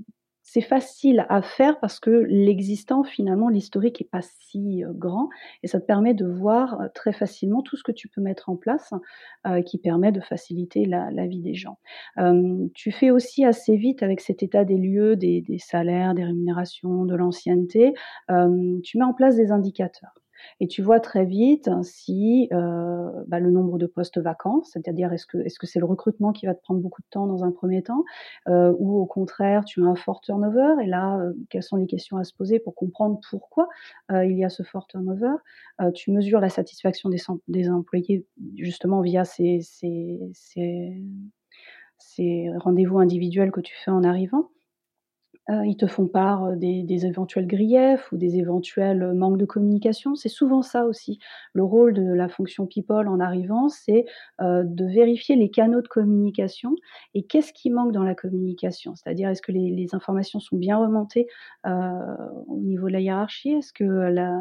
[0.50, 5.28] c'est facile à faire parce que l'existant, finalement, l'historique n'est pas si euh, grand
[5.62, 8.48] et ça te permet de voir euh, très facilement tout ce que tu peux mettre
[8.50, 8.94] en place
[9.46, 11.78] euh, qui permet de faciliter la, vie des gens.
[12.74, 17.04] tu fais aussi assez vite avec cet état des lieux, des, des salaires, des rémunérations,
[17.04, 17.94] de l'ancienneté,
[18.30, 20.14] tu mets en place des indicateurs.
[20.60, 25.26] Et tu vois très vite si euh, bah, le nombre de postes vacants, c'est-à-dire est-ce
[25.26, 28.04] que c'est le recrutement qui va te prendre beaucoup de temps dans un premier temps,
[28.48, 30.76] euh, ou au contraire tu as un fort turnover.
[30.84, 33.68] Et là, euh, quelles sont les questions à se poser pour comprendre pourquoi
[34.10, 35.36] il y a ce fort turnover
[35.94, 37.10] Tu mesures la satisfaction
[37.48, 39.62] des, employés justement via ces
[42.58, 44.50] rendez-vous individuels que tu fais en arrivant.
[45.50, 49.38] Euh, ils te font part euh, des, des, éventuels griefs ou des éventuels euh, manques
[49.38, 50.16] de communication.
[50.16, 51.20] C'est souvent ça aussi.
[51.54, 54.06] Le rôle de la fonction people en arrivant, c'est
[54.40, 56.76] de vérifier les canaux de communication
[57.14, 58.96] et qu'est-ce qui manque dans la communication.
[58.96, 61.28] C'est-à-dire, est-ce que les, informations sont bien remontées
[61.66, 63.52] au niveau de la hiérarchie?
[63.52, 63.84] Est-ce que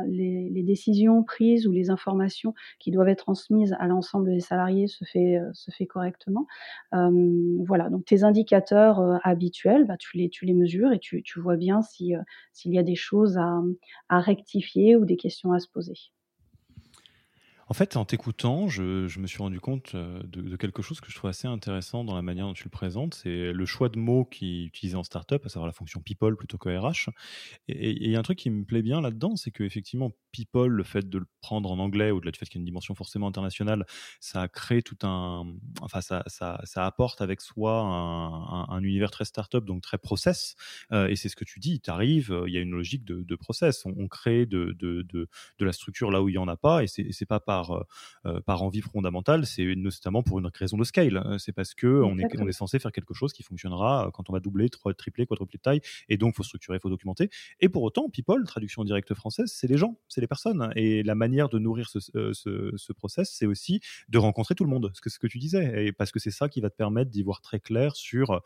[0.06, 5.04] les, décisions prises ou les informations qui doivent être transmises à l'ensemble des salariés se
[5.04, 6.46] fait, se fait correctement?
[6.92, 12.22] Voilà, donc tes indicateurs habituels, bah, tu, les, tu les mesures tu, vois bien euh,
[12.52, 15.96] s'il y a des choses à rectifier ou des questions à se poser.
[17.68, 21.16] En fait, en t'écoutant, je, me suis rendu compte euh, de, quelque chose que je
[21.16, 23.14] trouve assez intéressant dans la manière dont tu le présentes.
[23.14, 26.36] C'est le choix de mots qui est utilisé en startup, à savoir la fonction people
[26.36, 27.10] plutôt que RH.
[27.66, 30.84] Et il y a un truc qui me plaît bien là-dedans, c'est qu'effectivement, people, le
[30.84, 33.26] fait de le prendre en anglais, au-delà du fait qu'il y a une dimension forcément
[33.26, 33.84] internationale,
[34.20, 35.44] ça crée tout un.
[35.80, 40.54] Enfin, ça, apporte avec soi un, univers très startup, donc très process.
[40.92, 43.34] Euh, et c'est ce que tu dis, tu arrives, il y a une logique de,
[43.34, 43.84] process.
[43.86, 44.76] On, crée de,
[45.58, 47.82] la structure là où il n'y en a pas, et c'est pas par, euh,
[48.26, 51.16] euh, par envie fondamentale, c'est notamment pour une raison de scale.
[51.16, 54.28] Euh, c'est parce que on est, on est censé faire quelque chose qui fonctionnera quand
[54.28, 57.30] on va doubler, tripler, quadrupler de taille, et donc faut structurer, faut documenter.
[57.60, 60.70] Et pour autant, people, traduction directe française, c'est les gens, c'est les personnes.
[60.76, 64.90] Et la manière de nourrir ce, ce, process, c'est aussi de rencontrer tout le monde,
[64.94, 67.10] ce que, ce que tu disais, et parce que c'est ça qui va te permettre
[67.10, 68.42] d'y voir très clair sur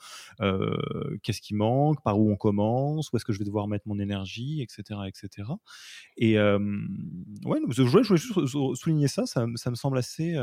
[1.23, 3.99] qu'est-ce qui manque, par où on commence, où est-ce que je vais devoir mettre mon
[3.99, 5.01] énergie, etc.
[5.09, 5.49] etc.
[6.17, 10.37] Et ouais, je voulais, je voulais juste souligner ça, ça, me semble assez,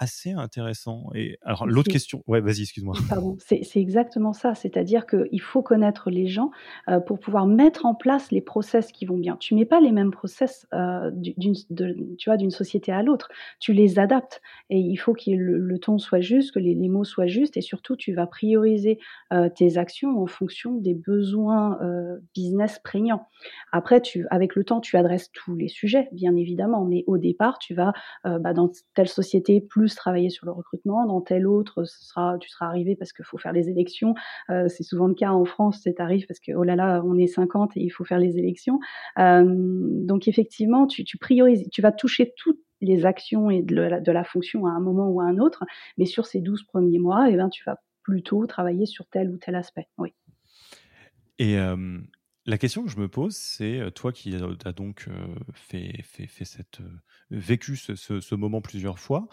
[0.00, 1.10] assez intéressant.
[1.14, 2.94] Et alors, l'autre question, ouais, vas-y, excuse-moi.
[3.08, 4.54] Pardon, c'est exactement ça.
[4.54, 6.50] C'est-à-dire qu'il faut connaître les gens
[6.88, 9.36] euh, pour pouvoir mettre en place les process qui vont bien.
[9.36, 11.54] Tu mets pas les mêmes process euh, d'une,
[12.16, 13.28] tu vois, d'une société à l'autre.
[13.60, 17.26] Tu les adaptes et il faut que le, ton soit juste, que les, mots soient
[17.26, 18.98] justes et surtout tu vas prioriser
[19.34, 21.78] euh, tes actions en fonction des besoins
[22.34, 23.26] business prégnants.
[23.70, 27.58] Après, tu, avec le temps, tu adresses tous les sujets, bien évidemment, mais au départ,
[27.58, 27.92] tu vas
[28.24, 32.48] bah, dans telle société plus travailler sur le recrutement, dans telle autre, ce sera, tu
[32.48, 34.14] seras arrivé parce qu'il faut faire les élections.
[34.48, 37.26] c'est souvent le cas en France, c'est arrive parce que oh là là, on est
[37.26, 38.78] 50 et il faut faire les élections.
[39.16, 44.70] donc effectivement, tu, priorises, tu vas toucher toutes les actions et de la, fonction à
[44.70, 45.64] un moment ou à un autre,
[45.98, 49.36] mais sur ces 12 premiers mois, eh ben, tu vas plutôt travailler sur tel ou
[49.36, 49.88] tel aspect.
[49.98, 50.12] Oui.
[51.38, 51.56] Et
[52.46, 55.08] la question que je me pose, c'est toi qui as donc
[55.52, 56.78] fait, fait, fait cette,
[57.30, 59.28] vécu ce, moment plusieurs fois,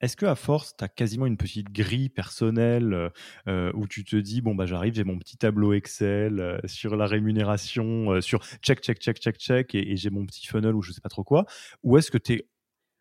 [0.00, 3.10] est-ce que à force, tu as quasiment une petite grille personnelle
[3.46, 8.20] où tu te dis, bon, bah, j'arrive, j'ai mon petit tableau Excel sur la rémunération,
[8.20, 11.08] sur check, check, check, check, check, et, j'ai mon petit funnel ou je sais pas
[11.08, 11.46] trop quoi,
[11.82, 12.48] ou est-ce que tu es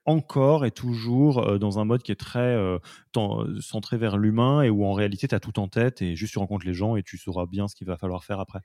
[0.05, 2.57] encore et toujours dans un mode qui est très
[3.61, 6.39] centré vers l'humain et où en réalité tu as tout en tête et juste tu
[6.39, 8.61] rencontres les gens et tu sauras bien ce qu'il va falloir faire après?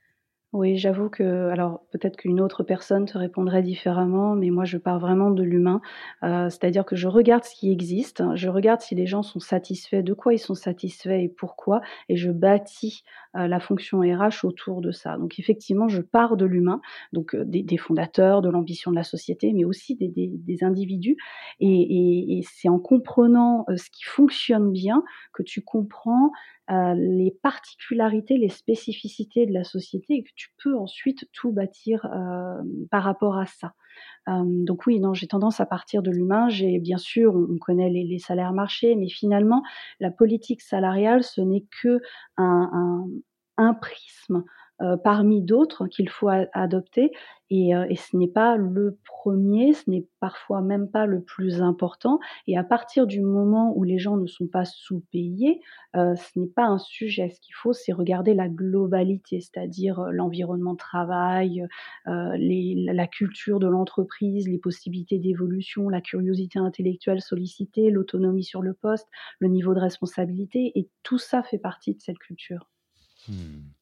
[0.53, 4.97] Oui, j'avoue que alors peut-être qu'une autre personne te répondrait différemment, mais moi je pars
[4.97, 5.81] vraiment de l'humain.
[6.23, 10.03] Euh, c'est-à-dire que je regarde ce qui existe, je regarde si les gens sont satisfaits,
[10.03, 13.03] de quoi ils sont satisfaits et pourquoi, et je bâtis
[13.35, 15.17] euh, la fonction RH autour de ça.
[15.17, 16.79] Donc effectivement, je pars de l'humain,
[17.11, 21.17] donc euh, des, fondateurs, de l'ambition de la société, mais aussi des, individus.
[21.59, 26.31] Et, et c'est en comprenant ce qui fonctionne bien que tu comprends
[26.69, 32.05] euh, les particularités, les spécificités de la société et que tu peux ensuite tout bâtir
[32.05, 33.73] euh, par rapport à ça.
[34.27, 36.49] Euh, donc oui, j'ai tendance à partir de l'humain.
[36.49, 39.63] J'ai bien sûr, on, connaît les, salaires marchés, mais finalement,
[40.01, 42.01] la politique salariale, ce n'est que
[42.35, 44.43] un, prisme
[45.03, 47.11] parmi d'autres qu'il faut adopter.
[47.49, 51.61] Et, euh, et, ce n'est pas le premier, ce n'est parfois même pas le plus
[51.61, 52.19] important.
[52.45, 55.61] Et à partir du moment où les gens ne sont pas sous-payés,
[55.95, 57.29] euh, ce n'est pas un sujet.
[57.29, 61.65] Ce qu'il faut, c'est regarder la globalité, c'est-à-dire l'environnement de travail,
[62.05, 69.07] la culture de l'entreprise, les possibilités d'évolution, la curiosité intellectuelle sollicitée, l'autonomie sur le poste,
[69.39, 70.73] le niveau de responsabilité.
[70.75, 72.69] Et tout ça fait partie de cette culture.
[73.27, 73.76] Hmm.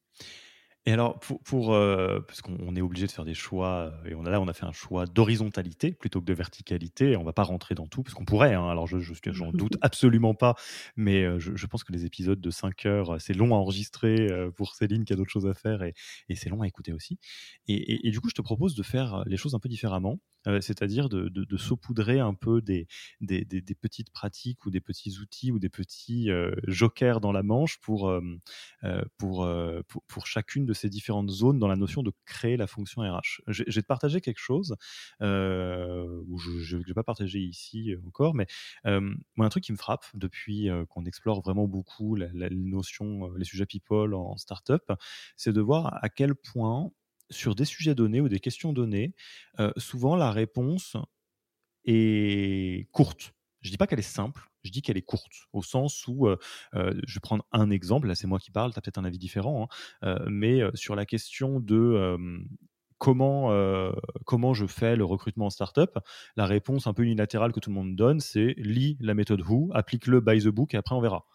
[0.87, 4.15] Et alors, pour, pour euh, parce qu'on est obligé de faire des choix, euh, et
[4.15, 7.17] on a, là, on a fait un choix d'horizontalité plutôt que de verticalité.
[7.17, 8.53] On va pas rentrer dans tout, parce qu'on pourrait.
[8.53, 10.55] Hein, alors, je, j'en doute absolument pas,
[10.95, 14.75] mais euh, je, pense que les épisodes de 5 heures, c'est long à enregistrer pour
[14.75, 15.93] Céline qui a d'autres choses à faire, et,
[16.29, 17.17] et c'est long à écouter aussi.
[17.67, 21.09] Et, et, du coup, je te propose de faire les choses un peu différemment, c'est-à-dire
[21.09, 22.87] de, saupoudrer un peu des
[23.81, 26.29] petites pratiques ou des petits outils ou des petits
[26.67, 28.13] jokers dans la manche pour,
[29.17, 29.49] pour,
[29.87, 33.41] pour, pour chacune de ces différentes zones dans la notion de créer la fonction RH.
[33.51, 34.75] Te partager quelque chose,
[35.21, 38.47] euh, où je ne vais pas partager ici euh, encore, mais
[38.85, 43.45] euh, moi, un truc qui me frappe depuis qu'on explore vraiment beaucoup la, notion, les
[43.45, 44.91] sujets people en startup,
[45.37, 46.91] c'est de voir à quel point
[47.29, 49.13] sur des sujets donnés ou des questions données,
[49.77, 50.95] souvent la réponse
[51.85, 53.33] est courte.
[53.61, 56.27] Je dis pas qu'elle est simple, je dis qu'elle est courte, au sens où,
[56.73, 59.17] je vais prendre un exemple, là c'est moi qui parle, tu as peut-être un avis
[59.17, 59.67] différent,
[60.01, 62.17] hein, mais sur la question de
[62.97, 63.91] comment, euh,
[64.25, 65.99] comment je fais le recrutement en startup
[66.35, 69.69] La réponse un peu unilatérale que tout le monde donne, c'est lis la méthode Who,
[69.73, 71.25] applique-le by the book et après on verra.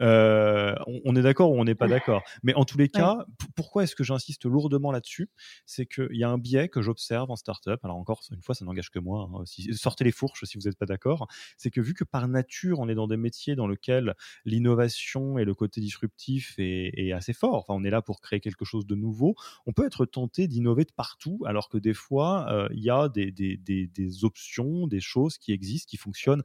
[0.00, 2.22] Euh, on, est d'accord ou on n'est pas d'accord?
[2.42, 5.30] Mais en tous les cas, pourquoi est-ce que j'insiste lourdement là-dessus?
[5.66, 7.84] C'est qu'il y a un biais que j'observe en startup.
[7.84, 9.28] Alors encore une fois, ça n'engage que moi.
[9.32, 11.28] Hein, sortez les fourches si vous n'êtes pas d'accord.
[11.56, 15.44] C'est que vu que par nature, on est dans des métiers dans lesquels l'innovation et
[15.44, 17.54] le côté disruptif est, est, assez fort.
[17.68, 19.34] Enfin, on est là pour créer quelque chose de nouveau.
[19.66, 21.09] On peut être tenté d'innover de partout
[21.46, 25.96] alors que des fois, euh, il y a des, options, des choses qui existent, qui
[25.96, 26.42] fonctionnent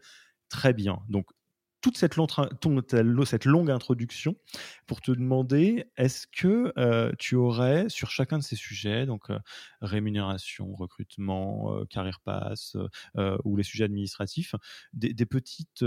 [0.50, 1.02] très bien.
[1.10, 1.28] Donc,
[1.82, 4.36] toute cette, longue introduction
[4.88, 9.38] pour te demander est-ce que euh, tu aurais sur chacun de ces sujets, donc euh,
[9.82, 12.76] rémunération, recrutement, carrière passe
[13.44, 14.56] ou les sujets administratifs,
[14.94, 15.84] des petites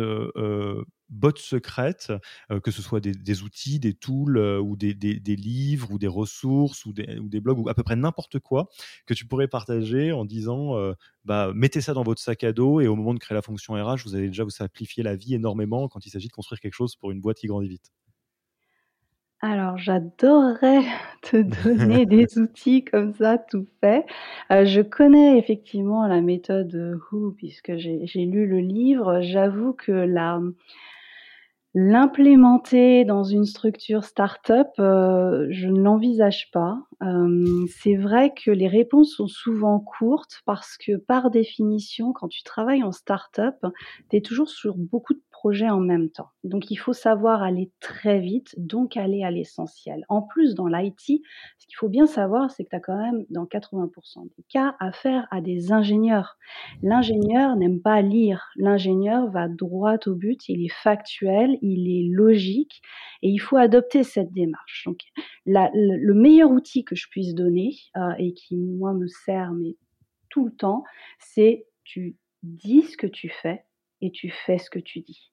[1.09, 2.13] bottes secrètes,
[2.51, 4.95] euh, que ce soit des, outils, des tools euh, ou des,
[5.37, 8.69] livres ou des ressources ou des, ou des, blogs ou à peu près n'importe quoi
[9.07, 10.93] que tu pourrais partager en disant euh,
[11.25, 13.75] bah, mettez ça dans votre sac à dos et au moment de créer la fonction
[13.75, 16.75] RH, vous allez déjà vous simplifier la vie énormément quand il s'agit de construire quelque
[16.75, 17.91] chose pour une boîte qui grandit vite.
[19.41, 20.83] Alors, j'adorerais
[21.23, 24.05] te donner des outils comme ça, tout fait.
[24.51, 29.21] Je connais effectivement la méthode, Who puisque j'ai j'ai lu le livre.
[29.23, 30.41] J'avoue que la
[31.81, 36.79] l'implémenter dans une structure start-up, heu, je ne l'envisage pas.
[37.01, 42.43] Hem, c'est vrai que les réponses sont souvent courtes parce que par définition, quand tu
[42.43, 43.55] travailles en start-up,
[44.11, 45.23] tu es toujours sur beaucoup de
[45.71, 46.31] en même temps.
[46.45, 50.05] Donc il faut savoir aller très vite, donc aller à l'essentiel.
[50.09, 51.01] En plus, dans l'IT,
[51.59, 54.77] ce qu'il faut bien savoir, c'est que tu as quand même, dans 80% des cas,
[54.81, 56.37] affaire à des ingénieurs.
[56.83, 58.49] L'ingénieur n'aime pas lire.
[58.57, 62.83] L'ingénieur va droit au but, il est factuel, il est logique
[63.23, 64.85] et il faut adopter cette démarche.
[64.87, 65.01] Donc
[65.47, 65.69] le
[66.09, 69.77] le meilleur outil que je puisse donner, heu et qui moi me sert mais
[70.31, 70.85] tout le temps,
[71.19, 73.65] c'est tu dis ce que tu fais
[74.01, 75.33] et tu fais ce que tu dis.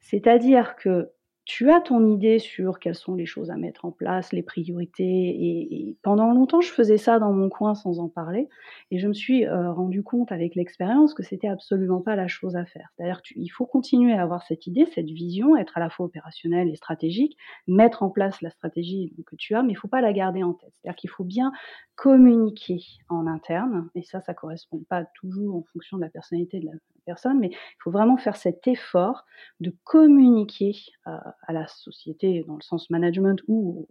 [0.00, 1.10] C'est-à-dire que
[1.54, 5.02] tu as ton idée sur quelles sont les choses à mettre en place, les priorités
[5.04, 8.48] et pendant longtemps, je faisais ça dans mon coin sans en parler
[8.90, 12.56] et je me suis, heu, rendu compte avec l'expérience que c'était absolument pas la chose
[12.56, 12.88] à faire.
[12.96, 16.70] C'est-à-dire qu'il faut continuer à avoir cette idée, cette vision, être à la fois opérationnel
[16.70, 17.36] et stratégique,
[17.68, 20.54] mettre en place la stratégie que tu as, mais il faut pas la garder en
[20.54, 20.72] tête.
[20.80, 21.52] C'est-à-dire qu'il faut bien
[21.96, 22.80] communiquer
[23.10, 26.72] en interne et ça, ça correspond pas toujours en fonction de la personnalité de la
[27.04, 29.24] personne, mais il faut vraiment faire cet effort
[29.60, 30.72] de communiquer,
[31.06, 31.10] heu,
[31.42, 33.86] à la société dans le sens management ou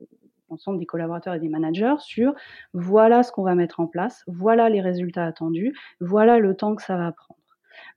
[0.49, 2.33] l'ensemble des collaborateurs et des managers sur
[2.73, 6.83] voilà ce qu'on va mettre en place, voilà les résultats attendus, voilà le temps que
[6.83, 7.39] ça va prendre.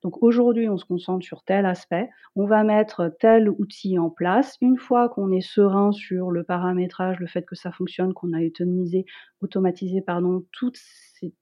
[0.02, 4.56] Donc aujourd'hui, on se concentre sur tel aspect, on va mettre tel outil en place.
[4.60, 8.40] Une fois qu'on est serein sur le paramétrage, le fait que ça fonctionne, qu'on a
[8.40, 9.04] automisé,
[9.40, 11.34] automatisé pardon, toutes ces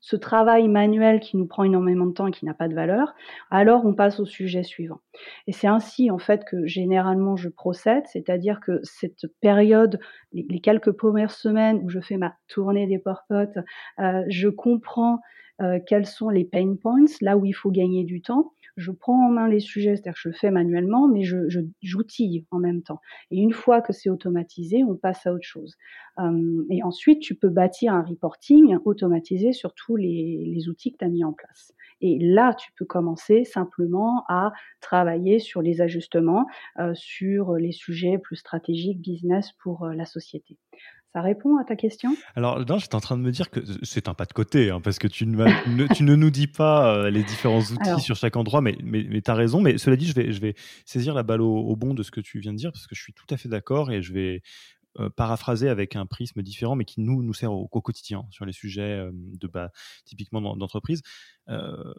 [0.00, 3.14] ce travail manuel qui nous prend énormément de temps et qui n'a pas de valeur,
[3.50, 5.00] alors on passe au sujet suivant.
[5.46, 10.00] Et c'est ainsi en fait que généralement je procède, c'est-à-dire que cette période,
[10.32, 13.58] les, quelques premières semaines où je fais ma tournée des porpotes,
[13.98, 15.20] euh, je comprends
[15.60, 18.52] euh, quels sont les pain points, là où il faut gagner du temps.
[18.76, 21.60] Je prends en main les sujets, c'est-à-dire que je le fais manuellement, mais je, je
[21.82, 23.00] j'outille en même temps.
[23.30, 25.76] Et une fois que c'est automatisé, on passe à autre chose.
[26.18, 30.98] Euh, et ensuite, tu peux bâtir un reporting automatisé sur tous les, les outils que
[30.98, 31.74] tu as mis en place.
[32.00, 36.46] Et là, tu peux commencer simplement à travailler sur les ajustements,
[36.78, 40.56] euh, sur les sujets plus stratégiques, business pour euh, la société.
[41.12, 42.16] Ça répond à ta question?
[42.36, 44.80] Alors, non, j'étais en train de me dire que c'est un pas de côté, hein,
[44.80, 48.16] parce que tu ne, tu ne nous dis pas euh, les différents outils Alors, sur
[48.16, 49.60] chaque endroit, mais, mais, mais tu as raison.
[49.60, 50.54] Mais cela dit, je vais, je vais
[50.86, 52.94] saisir la balle au, au, bon de ce que tu viens de dire, parce que
[52.94, 54.42] je suis tout à fait d'accord et je vais
[54.98, 58.44] euh, paraphraser avec un prisme différent, mais qui nous, nous sert au, au quotidien sur
[58.44, 59.70] les sujets euh, de, bah,
[60.04, 61.02] typiquement d'entreprise.
[61.48, 61.94] Euh,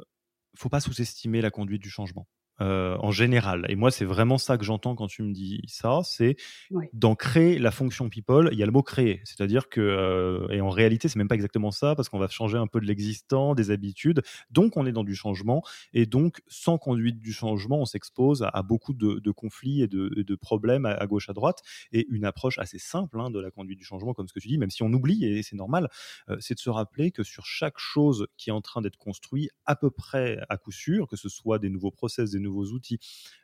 [0.57, 2.28] faut pas sous-estimer la conduite du changement.
[2.62, 3.66] Euh, en général.
[3.70, 6.36] Et moi, c'est vraiment ça que j'entends quand tu me dis ça, c'est
[6.70, 6.86] oui.
[6.93, 9.22] dans créer la fonction people, il y a le mot créer.
[9.24, 12.59] C'est-à-dire que, euh, et en réalité, c'est même pas exactement ça, parce qu'on va changer
[12.59, 14.22] un peu de l'existant, des habitudes.
[14.51, 15.64] Donc, on est dans du changement.
[15.93, 19.88] Et donc, sans conduite du changement, on s'expose à, à, beaucoup de, de, conflits et
[19.88, 21.64] de, de problèmes à, à, gauche, à droite.
[21.93, 24.49] Et une approche assez simple hein, de la conduite du changement, comme ce que tu
[24.49, 25.89] dis, même si on oublie, et c'est normal,
[26.30, 29.49] euh, c'est de se rappeler que sur chaque chose qui est en train d'être construite,
[29.66, 32.99] à peu près à coup sûr, que ce soit des nouveaux process, des nouveaux outils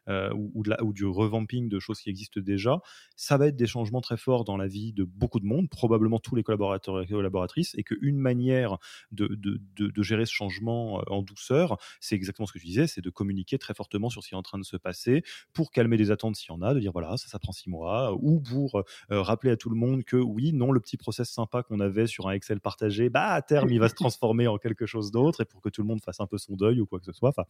[0.10, 2.80] euh, ou, ou, de la, ou, du revamping de choses qui existent déjà,
[3.16, 6.20] ça va être des changements très forts dans la vie de beaucoup de monde, probablement
[6.20, 8.78] tous les collaborateurs et collaboratrices, et qu'une manière
[9.12, 12.88] de, de, de, de, gérer ce changement en douceur, c'est exactement ce que tu disais,
[12.88, 15.72] c'est de communiquer très fortement sur ce qui est en train de se passer pour
[15.72, 18.14] calmer des attentes s'il y en a, de dire voilà, ça, ça prend six mois,
[18.14, 21.64] ou pour euh, rappeler à tout le monde que oui, non, le petit process sympa
[21.64, 24.86] qu'on avait sur un Excel partagé, bah à terme, il va se transformer en quelque
[24.86, 27.00] chose d'autre, et pour que tout le monde fasse un peu son deuil ou quoi
[27.00, 27.30] que ce soit.
[27.30, 27.44] Enfin,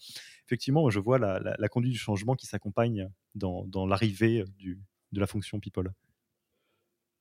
[0.46, 4.44] effectivement, je vois la, la, conduite du changement qui s'accompagne dans, l'arrivée
[5.12, 5.92] de la fonction People.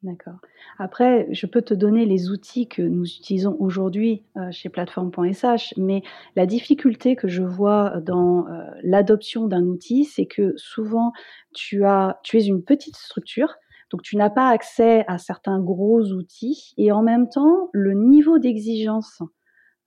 [0.03, 0.37] D'accord.
[0.79, 6.03] Après, je peux te donner les outils que nous utilisons aujourd'hui euh, chez plateforme.sh, mais
[6.37, 11.13] la difficulté que je vois dans euh, l'adoption d'un outil, c'est que souvent
[11.55, 13.55] tu es une petite structure,
[13.91, 18.39] donc tu n'as pas accès à certains gros outils, et en même temps, le niveau
[18.39, 19.23] d'exigence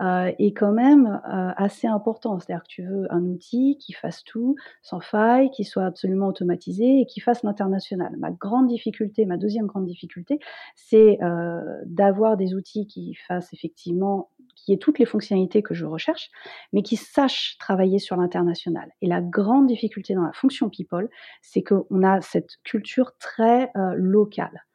[0.02, 2.40] euh, est quand même euh, assez important.
[2.40, 7.02] C'est-à-dire que tu veux un outil qui fasse tout sans faille, qui soit absolument automatisé
[7.02, 8.16] et qui fasse l'international.
[8.18, 10.40] Ma grande difficulté, ma deuxième grande difficulté,
[10.76, 15.86] c'est euh, d'avoir des outils qui fassent effectivement qui aient toutes les fonctionnalités que je
[15.86, 16.30] recherche,
[16.74, 18.92] mais qui sachent travailler sur l'international.
[19.02, 21.10] Et la grande difficulté dans la fonction people,
[21.42, 24.66] c'est qu'on a cette culture très euh, locale.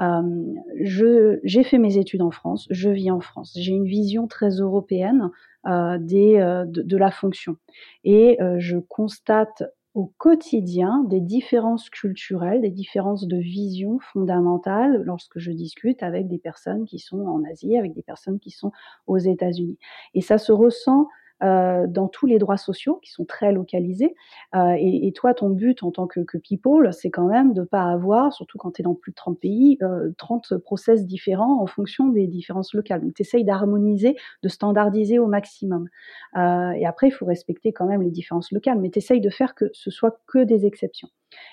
[0.00, 4.50] Euh, j'ai fait mes études en France, je vis en France, j'ai une vision très
[4.50, 5.30] européenne
[5.66, 7.56] euh, des, euh, de, de, la fonction.
[8.04, 9.64] Et je constate
[9.94, 16.38] au quotidien des différences culturelles, des différences de vision fondamentales lorsque je discute avec des
[16.38, 18.70] personnes qui sont en Asie, avec des personnes qui sont
[19.06, 19.78] aux États-Unis.
[20.14, 21.08] Et ça se ressent
[21.42, 24.14] euh, dans tous les droits sociaux qui sont très localisés.
[24.54, 28.32] Euh, et, toi, ton but en tant que, people, c'est quand même de pas avoir,
[28.32, 32.08] surtout quand tu es dans plus de 30 pays, euh, 30 process différents en fonction
[32.08, 33.00] des différences locales.
[33.02, 35.88] Donc, tu essayes d'harmoniser, de standardiser au maximum.
[36.36, 39.30] Euh, et après, il faut respecter quand même les différences locales, mais tu essayes de
[39.30, 41.08] faire que ce soit que des exceptions.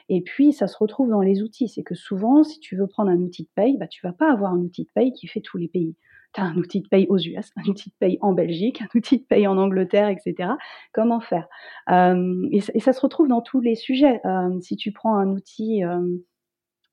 [0.10, 1.70] Et puis, ça se retrouve dans les outils.
[1.70, 4.32] C'est que souvent, si tu veux prendre un outil de paye, bah, tu vas pas
[4.32, 5.96] avoir un outil de paye qui fait tous les pays
[6.38, 9.24] un outil de paye aux US, un outil de paye en Belgique, un outil de
[9.24, 10.52] paye en Angleterre, etc.
[10.94, 11.48] Comment faire?
[11.90, 14.22] Euh, et, et, ça se retrouve dans tous les sujets.
[14.26, 16.18] Euh, si tu prends un outil, euh,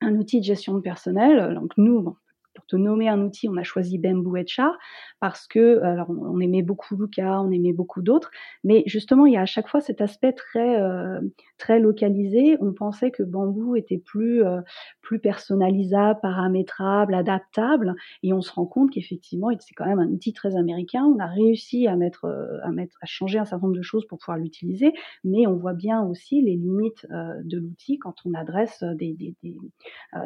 [0.00, 2.14] un outil de gestion de personnel, donc nous, bon,
[2.54, 4.78] pour te nommer un outil, on a choisi Bamboo HR
[5.20, 8.30] parce que, alors, on, aimait beaucoup Luca, on aimait beaucoup d'autres,
[8.62, 11.20] mais justement, il y a à chaque fois cet aspect très, euh,
[11.58, 12.56] très localisé.
[12.60, 14.60] On pensait que Bamboo était plus, euh,
[15.00, 20.32] plus personnalisable, paramétrable, adaptable, et on se rend compte qu'effectivement, c'est quand même un outil
[20.32, 21.04] très américain.
[21.04, 24.06] On a réussi à mettre, euh, à mettre, à changer un certain nombre de choses
[24.06, 24.92] pour pouvoir l'utiliser,
[25.24, 29.34] mais on voit bien aussi les limites de l'outil quand on adresse des, des,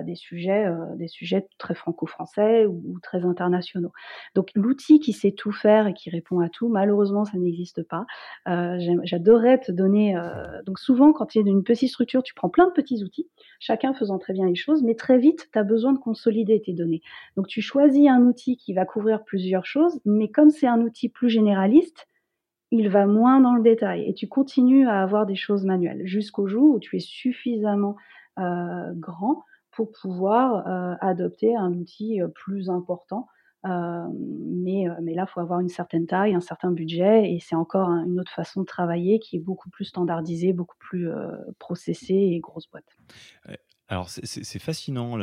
[0.04, 0.66] des, sujets,
[0.96, 3.92] des sujets très franco-français français ou, très internationaux.
[4.34, 8.06] Donc l'outil qui sait tout faire et qui répond à tout, malheureusement, ça n'existe pas.
[8.48, 10.16] Euh, J'adorerais te donner.
[10.16, 13.28] Euh, donc souvent, quand tu es d'une petite structure, tu prends plein de petits outils,
[13.60, 16.72] chacun faisant très bien les choses, mais très vite, tu as besoin de consolider tes
[16.72, 17.02] données.
[17.36, 21.08] Donc tu choisis un outil qui va couvrir plusieurs choses, mais comme c'est un outil
[21.08, 22.08] plus généraliste,
[22.70, 26.46] il va moins dans le détail et tu continues à avoir des choses manuelles jusqu'au
[26.48, 27.96] jour où tu es suffisamment
[28.38, 29.42] euh, grand
[29.78, 33.28] pour pouvoir euh, adopter un outil euh, plus important.
[33.64, 37.54] Euh, mais, mais là, il faut avoir une certaine taille, un certain budget, et c'est
[37.54, 41.08] encore une autre façon de travailler qui est beaucoup plus standardisée, beaucoup plus
[41.60, 42.96] processée et grosse boîte.
[43.90, 45.18] Alors, c'est fascinant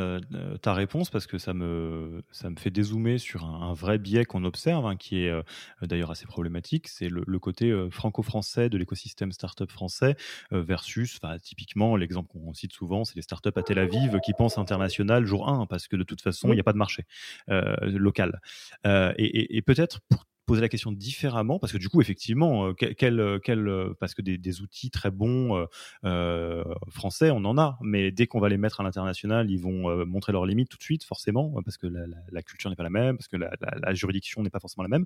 [0.60, 4.44] ta réponse parce que ça me, ça me fait dézoomer sur un, vrai biais qu'on
[4.44, 5.42] observe, hein, qui est euh,
[5.82, 6.88] d'ailleurs assez problématique.
[6.88, 10.16] C'est le, côté euh, franco-français de l'écosystème startup français
[10.52, 14.58] euh, versus, typiquement, l'exemple qu'on cite souvent, c'est les startups à Tel Aviv qui pensent
[14.58, 17.04] international jour 1 parce que de toute façon, il n'y a pas de marché
[17.82, 18.40] local.
[18.84, 23.20] et, et peut-être pour poser la question différemment parce que du coup effectivement euh, quel,
[23.20, 25.66] euh, quel, euh, parce que des, outils très bons
[26.88, 30.32] français on en a mais dès qu'on va les mettre à l'international ils vont montrer
[30.32, 33.28] leurs limites tout de suite forcément parce que la, culture n'est pas la même parce
[33.28, 35.04] que la, juridiction n'est pas forcément la même.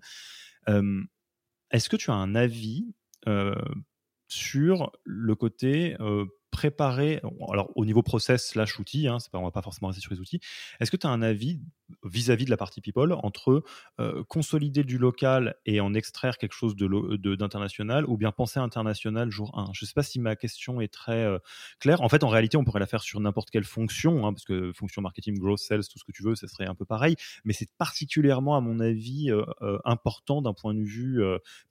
[1.71, 2.95] Est-ce que tu as un avis
[4.29, 5.97] sur le côté
[6.51, 7.21] préparer,
[7.53, 10.21] alors au niveau process slash outil, hein, pas, on va pas forcément rester sur les
[10.21, 10.41] outils,
[10.81, 11.61] est-ce que tu as un avis
[12.05, 13.63] vis-à-vis de la partie people entre
[14.01, 19.31] euh, consolider du local et en extraire quelque chose d'international de, ou bien penser international
[19.31, 21.39] jour 1 Je ne sais pas si ma question est très euh,
[21.79, 22.01] claire.
[22.03, 24.73] En fait, en réalité, on pourrait la faire sur n'importe quelle fonction, hein, parce que
[24.73, 27.53] fonction marketing, growth, sales, tout ce que tu veux, ça serait un peu pareil, mais
[27.53, 31.23] c'est particulièrement, à mon avis, euh, important d'un point de vue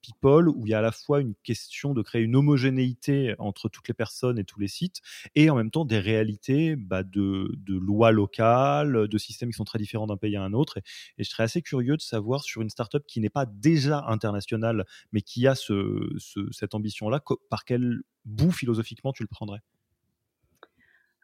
[0.01, 3.69] people, où il y a à la fois une question de créer une homogénéité entre
[3.69, 5.01] toutes les personnes et tous les sites,
[5.35, 9.63] et en même temps des réalités bah, de, de lois locales, de systèmes qui sont
[9.63, 10.77] très différents d'un pays à un autre.
[11.17, 14.85] Et, je serais assez curieux de savoir sur une startup qui n'est pas déjà internationale,
[15.11, 16.15] mais qui a ce,
[16.51, 19.61] cette ambition-là, par quel bout philosophiquement tu le prendrais?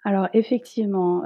[0.03, 1.23] Alors effectivement,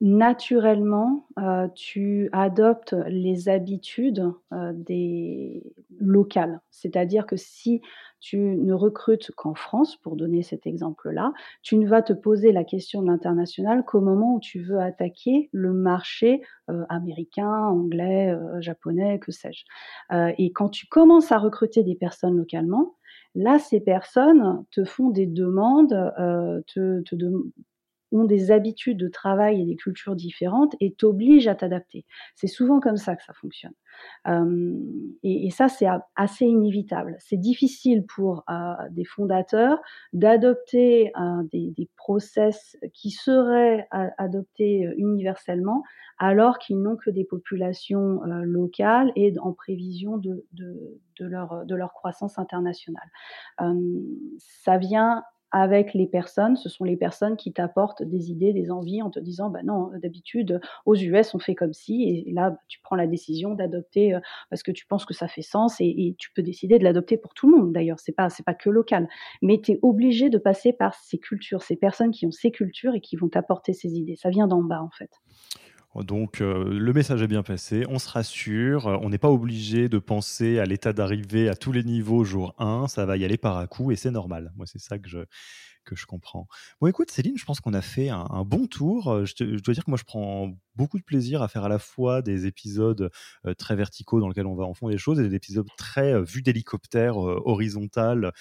[0.00, 5.62] naturellement, euh, tu adoptes les habitudes euh, des
[5.98, 6.60] locales.
[6.70, 7.82] C'est-à-dire que si
[8.20, 11.32] tu ne recrutes qu'en France, pour donner cet exemple-là,
[11.62, 15.48] tu ne vas te poser la question de l'international qu'au moment où tu veux attaquer
[15.52, 19.64] le marché euh, américain, anglais, japonais, que sais-je.
[20.38, 22.94] et quand tu commences à recruter des personnes localement,
[23.34, 25.90] là, ces personnes te font des demandes,
[26.66, 27.14] te, te,
[28.12, 32.04] ont des habitudes de travail et des cultures différentes et t'obligent à t'adapter.
[32.34, 33.74] C'est souvent comme ça que ça fonctionne.
[34.26, 34.78] Euh,
[35.22, 35.86] et, ça, c'est
[36.16, 37.16] assez inévitable.
[37.18, 39.80] C'est difficile pour euh, des fondateurs
[40.12, 45.82] d'adopter euh, des, process qui seraient adoptés universellement
[46.18, 50.44] alors qu'ils n'ont que des populations locales et en prévision de,
[51.18, 53.08] leur, de leur croissance internationale.
[54.38, 56.56] ça vient avec les personnes.
[56.56, 59.90] Ce sont les personnes qui t'apportent des idées, des envies en te disant, bah non,
[60.02, 64.14] d'habitude, aux US, on fait comme si, et là, bah, tu prends la décision d'adopter
[64.14, 64.20] euh,
[64.50, 67.34] parce que tu penses que ça fait sens et, tu peux décider de l'adopter pour
[67.34, 68.00] tout le monde d'ailleurs.
[68.00, 69.08] C'est pas, c'est pas que local.
[69.42, 72.94] Mais tu es obligé de passer par ces cultures, ces personnes qui ont ces cultures
[72.94, 74.16] et qui vont t'apporter ces idées.
[74.16, 75.10] Ça vient d'en bas, en fait.
[76.04, 80.58] Donc le message est bien passé, on se rassure, on n'est pas obligé de penser
[80.58, 83.66] à l'état d'arrivée à tous les niveaux jour 1, ça va y aller par à
[83.66, 84.52] coup et c'est normal.
[84.56, 85.20] Moi c'est ça que je,
[85.88, 86.46] que je comprends.
[86.80, 89.10] Bon, écoute, Céline, je pense qu'on a fait un, bon tour.
[89.10, 91.78] Euh, je, dois dire que moi, je prends beaucoup de plaisir à faire à la
[91.78, 93.10] fois des épisodes
[93.46, 96.12] euh, très verticaux dans lesquels on va en fond des choses et des épisodes très
[96.12, 98.32] euh, vus d'hélicoptère, horizontales,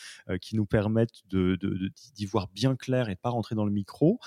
[0.42, 4.20] qui nous permettent d'y voir bien clair et pas rentrer dans le micro.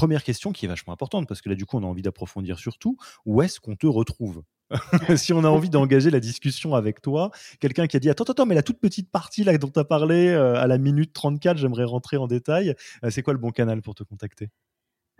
[0.00, 2.58] Première question qui est vachement importante parce que là, du coup, on a envie d'approfondir
[2.58, 2.96] sur tout.
[3.26, 4.42] Où est-ce qu'on te retrouve
[5.16, 8.46] si on a envie d'engager la discussion avec toi, quelqu'un qui a dit attends, attends,
[8.46, 11.58] mais la toute petite partie là dont tu as parlé euh, à la minute 34,
[11.58, 14.48] j'aimerais rentrer en détail, euh, c'est quoi le bon canal pour te contacter?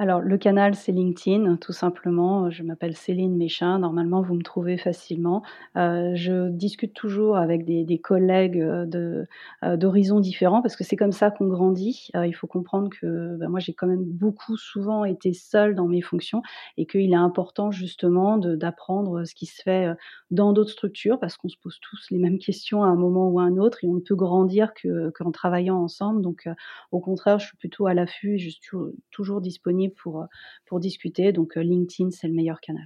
[0.01, 2.49] Alors, le canal, c'est LinkedIn, tout simplement.
[2.49, 3.81] Je m'appelle Céline Méchin.
[3.81, 5.43] Normalement, vous me trouvez facilement.
[5.77, 9.27] Euh, je discute toujours avec des, collègues euh,
[9.63, 12.09] euh, d'horizons différents parce que c'est comme ça qu'on grandit.
[12.15, 16.01] il faut comprendre que ben, moi, j'ai quand même beaucoup souvent été seule dans mes
[16.01, 16.41] fonctions
[16.79, 19.95] et qu'il est important justement d'apprendre ce qui se fait
[20.31, 23.39] dans d'autres structures parce qu'on se pose tous les mêmes questions à un moment ou
[23.39, 24.73] à un autre et on ne peut grandir
[25.15, 26.23] qu'en travaillant ensemble.
[26.23, 26.49] Donc,
[26.91, 28.63] au contraire, je suis plutôt à l'affût et je suis
[29.11, 30.27] toujours disponible pour, euh,
[30.67, 31.33] pour discuter.
[31.33, 32.85] Donc euh, LinkedIn, c'est le meilleur canal.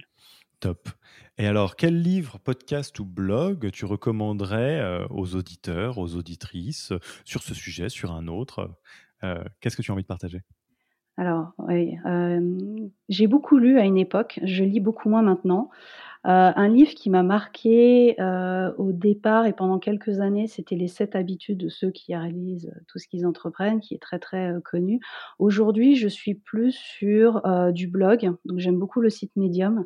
[0.59, 0.89] Top.
[1.37, 6.93] Et alors, quel livre, podcast ou blog tu recommanderais euh, aux auditeurs, aux auditrices
[7.25, 8.71] sur ce sujet, sur un autre
[9.59, 10.43] Qu'est-ce que tu as envie de partager?
[11.17, 11.97] Alors, oui,
[13.09, 15.71] j'ai beaucoup lu à une époque, je lis beaucoup moins maintenant.
[16.25, 20.87] Euh, un livre qui m'a marqué euh, au départ et pendant quelques années, c'était Les
[20.87, 24.59] sept habitudes de ceux qui réalisent tout ce qu'ils entreprennent, qui est très très euh,
[24.59, 24.99] connu.
[25.37, 29.85] Aujourd'hui, je suis plus sur du blog, donc j'aime beaucoup le site Medium.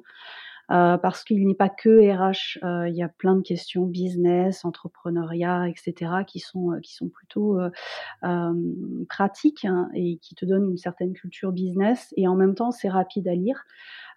[0.68, 6.24] parce qu'il n'est pas que RH, il y a plein de questions business, entrepreneuriat, etc.,
[6.26, 7.60] qui sont, qui sont plutôt
[9.10, 12.14] pratiques hein, et qui te donnent une certaine culture business.
[12.18, 13.66] Et en même temps, c'est rapide à lire.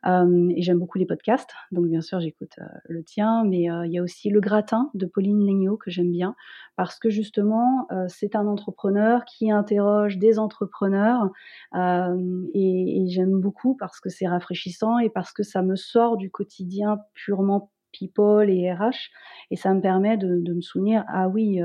[0.07, 3.87] Euh, et j'aime beaucoup les podcasts, donc bien sûr j'écoute euh, le tien, mais euh,
[3.87, 6.35] il y a aussi Le Gratin de Pauline Legnaud que j'aime bien,
[6.77, 11.31] parce que justement c'est un entrepreneur qui interroge des entrepreneurs,
[11.75, 16.99] et, j'aime beaucoup parce que c'est rafraîchissant et parce que ça me sort du quotidien
[17.15, 19.11] purement people et RH.
[19.51, 21.61] Et ça me permet de, me souvenir, ah oui,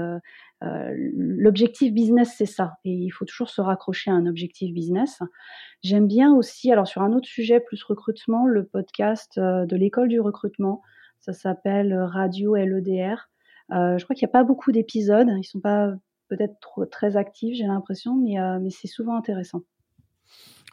[0.63, 2.77] euh, l'objectif business, c'est ça.
[2.83, 5.19] Et il faut toujours se raccrocher à un objectif business.
[5.83, 10.07] J'aime bien aussi, alors sur un autre sujet, plus recrutement, le podcast euh, de l'école
[10.07, 10.81] du recrutement.
[11.19, 13.29] Ça s'appelle Radio LEDR.
[13.69, 15.29] je crois qu'il n'y a pas beaucoup d'épisodes.
[15.37, 15.93] Ils sont pas
[16.29, 19.61] peut-être très actifs, j'ai l'impression, mais, mais c'est souvent intéressant.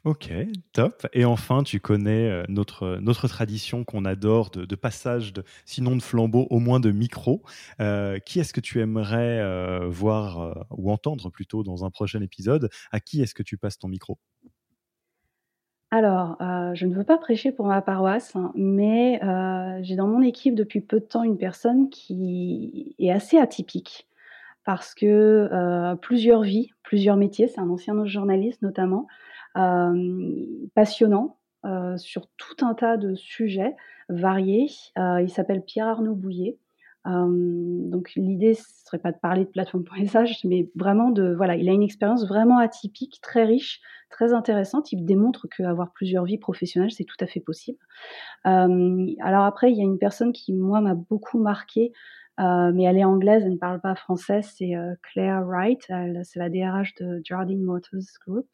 [0.05, 0.31] Ok,
[0.75, 1.07] top.
[1.15, 6.03] Et enfin, tu connais euh, notre, notre tradition qu'on adore de, passage, de, sinon de
[6.03, 7.43] flambeau, au moins de micro.
[7.81, 12.69] Euh, qui est-ce que tu aimerais euh, voir ou entendre plutôt dans un prochain épisode?
[12.93, 14.19] À qui est-ce que tu passes ton micro?
[15.91, 16.37] Alors,
[16.75, 19.21] je ne veux pas prêcher pour ma paroisse, hein, mais
[19.83, 24.07] j'ai dans mon équipe depuis peu de temps une personne qui est assez atypique
[24.65, 29.11] parce que plusieurs vies, plusieurs métiers, c'est un ancien journaliste notamment, euh,
[29.55, 33.75] passionnant euh, sur tout un tas de sujets
[34.11, 34.69] variés.
[34.99, 36.59] Euh, il s'appelle Pierre Arnaud Bouillet.
[37.07, 41.73] donc l'idée ce serait pas de parler de plateforme.sh, mais vraiment de voilà, il a
[41.73, 43.81] une expérience vraiment atypique, très riche,
[44.11, 44.93] très intéressante.
[44.93, 47.79] Il démontre qu'avoir plusieurs vies professionnelles c'est tout à fait possible.
[48.45, 51.93] alors après il y a une personne qui moi m'a beaucoup marqué,
[52.39, 54.43] mais elle est anglaise, elle ne parle pas français.
[54.43, 55.91] C'est Claire Wright,
[56.25, 58.49] c'est la DRH de Jardine Motors Group.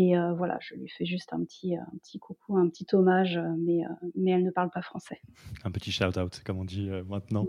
[0.00, 3.36] Et euh, voilà, je lui fais juste un petit, un petit coucou, un petit hommage,
[3.36, 5.20] euh, mais, euh, mais elle ne parle pas français.
[5.64, 7.48] Un petit shout-out, comme on dit maintenant.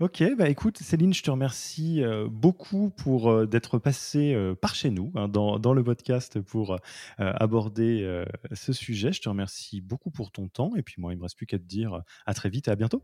[0.00, 5.28] Ok, bah écoute, Céline, je te remercie beaucoup pour d'être passée par chez nous, hein,
[5.28, 6.78] dans, dans, le podcast, pour
[7.18, 9.12] aborder ce sujet.
[9.12, 10.74] Je te remercie beaucoup pour ton temps.
[10.76, 12.70] Et puis moi, il ne me reste plus qu'à te dire à très vite et
[12.70, 13.02] à bientôt.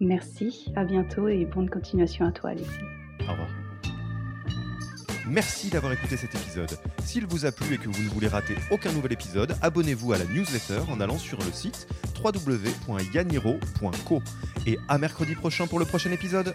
[0.00, 2.80] Merci, à bientôt et bonne continuation à toi, Alexis.
[3.28, 3.71] Au revoir.
[5.28, 6.70] Merci d'avoir écouté cet épisode.
[7.04, 10.18] S'il vous a plu et que vous ne voulez rater aucun nouvel épisode, abonnez-vous à
[10.18, 11.86] la newsletter en allant sur le site
[12.22, 14.22] www.yaniro.co.
[14.66, 16.54] Et à mercredi prochain pour le prochain épisode.